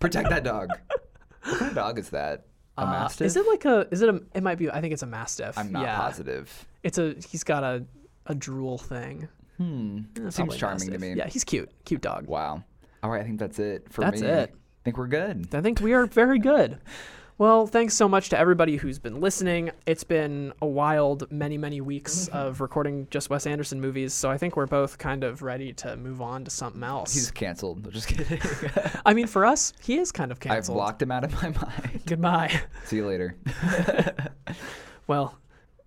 [0.00, 0.70] Protect that dog.
[1.44, 2.44] what kind of dog is that?
[2.78, 3.26] A Uh, mastiff?
[3.26, 3.86] Is it like a?
[3.90, 4.22] Is it a?
[4.34, 4.70] It might be.
[4.70, 5.58] I think it's a mastiff.
[5.58, 5.96] I'm not yeah.
[5.98, 6.66] positive.
[6.82, 7.14] It's a.
[7.28, 7.84] He's got a,
[8.26, 9.28] a drool thing.
[9.56, 10.00] Hmm.
[10.24, 11.14] Eh, Seems charming to me.
[11.14, 11.70] Yeah, he's cute.
[11.84, 12.26] Cute dog.
[12.26, 12.62] Wow.
[13.02, 13.20] All right.
[13.20, 14.28] I think that's it for That's me.
[14.28, 14.50] it.
[14.54, 15.48] I think we're good.
[15.52, 16.78] I think we are very good.
[17.38, 19.70] Well, thanks so much to everybody who's been listening.
[19.86, 22.36] It's been a wild many, many weeks mm-hmm.
[22.36, 25.96] of recording just Wes Anderson movies, so I think we're both kind of ready to
[25.96, 27.14] move on to something else.
[27.14, 27.92] He's canceled.
[27.92, 28.40] Just kidding.
[29.06, 30.76] I mean, for us, he is kind of canceled.
[30.76, 32.02] I've blocked him out of my mind.
[32.06, 32.60] Goodbye.
[32.84, 33.36] See you later.
[35.08, 35.38] Well,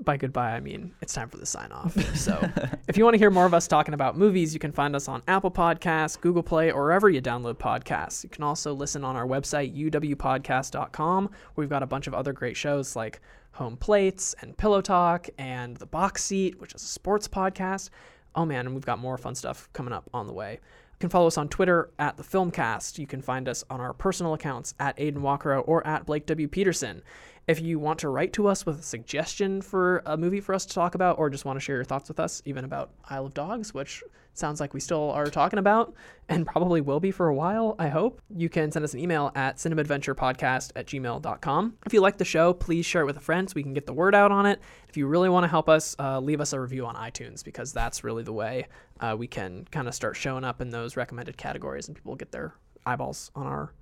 [0.03, 1.95] by goodbye, I mean it's time for the sign off.
[2.15, 2.49] So,
[2.87, 5.07] if you want to hear more of us talking about movies, you can find us
[5.07, 8.23] on Apple Podcasts, Google Play, or wherever you download podcasts.
[8.23, 12.33] You can also listen on our website, uwpodcast.com, where we've got a bunch of other
[12.33, 13.21] great shows like
[13.53, 17.89] Home Plates and Pillow Talk and The Box Seat, which is a sports podcast.
[18.35, 20.59] Oh man, and we've got more fun stuff coming up on the way.
[21.01, 22.99] Can follow us on Twitter at the Filmcast.
[22.99, 26.47] You can find us on our personal accounts at Aiden Walkero or at Blake W.
[26.47, 27.01] Peterson.
[27.47, 30.63] If you want to write to us with a suggestion for a movie for us
[30.67, 33.25] to talk about, or just want to share your thoughts with us, even about Isle
[33.25, 34.03] of Dogs, which
[34.33, 35.93] sounds like we still are talking about
[36.29, 39.31] and probably will be for a while, I hope, you can send us an email
[39.35, 41.77] at cinemadventurepodcast at gmail.com.
[41.85, 43.85] If you like the show, please share it with a friend so we can get
[43.85, 44.61] the word out on it.
[44.87, 47.73] If you really want to help us, uh, leave us a review on iTunes because
[47.73, 48.67] that's really the way
[48.99, 52.31] uh, we can kind of start showing up in those recommended categories and people get
[52.31, 52.53] their
[52.85, 53.73] eyeballs on our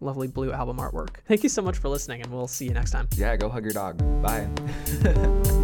[0.00, 1.16] lovely blue album artwork.
[1.28, 3.08] Thank you so much for listening, and we'll see you next time.
[3.16, 3.98] Yeah, go hug your dog.
[4.22, 4.48] Bye.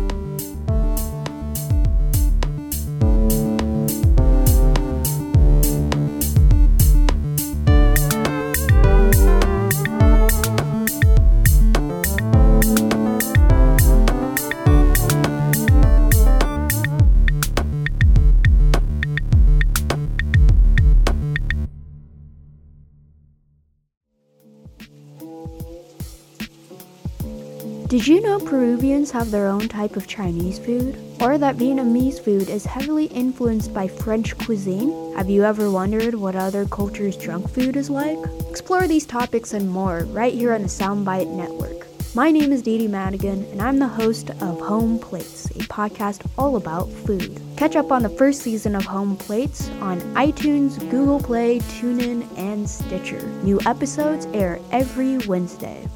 [27.89, 30.99] Did you know Peruvians have their own type of Chinese food?
[31.21, 35.15] Or that Vietnamese food is heavily influenced by French cuisine?
[35.15, 38.19] Have you ever wondered what other cultures' junk food is like?
[38.51, 41.87] Explore these topics and more right here on the Soundbite Network.
[42.13, 46.57] My name is Dee Madigan, and I'm the host of Home Plates, a podcast all
[46.57, 47.41] about food.
[47.57, 52.69] Catch up on the first season of Home Plates on iTunes, Google Play, TuneIn, and
[52.69, 53.23] Stitcher.
[53.45, 55.87] New episodes air every Wednesday.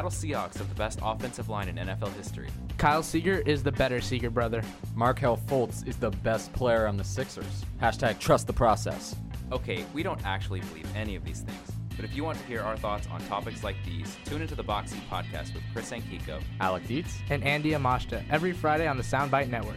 [0.00, 2.48] Seattle Seahawks have the best offensive line in NFL history.
[2.78, 4.62] Kyle Seager is the better Seager brother.
[4.94, 7.66] Markelle Fultz is the best player on the Sixers.
[7.82, 9.14] Hashtag trust the process.
[9.52, 12.62] Okay, we don't actually believe any of these things, but if you want to hear
[12.62, 16.40] our thoughts on topics like these, tune into the Boxing Podcast with Chris Ankiko.
[16.60, 17.18] Alec Dietz.
[17.28, 19.76] And Andy Amashta every Friday on the Soundbite Network.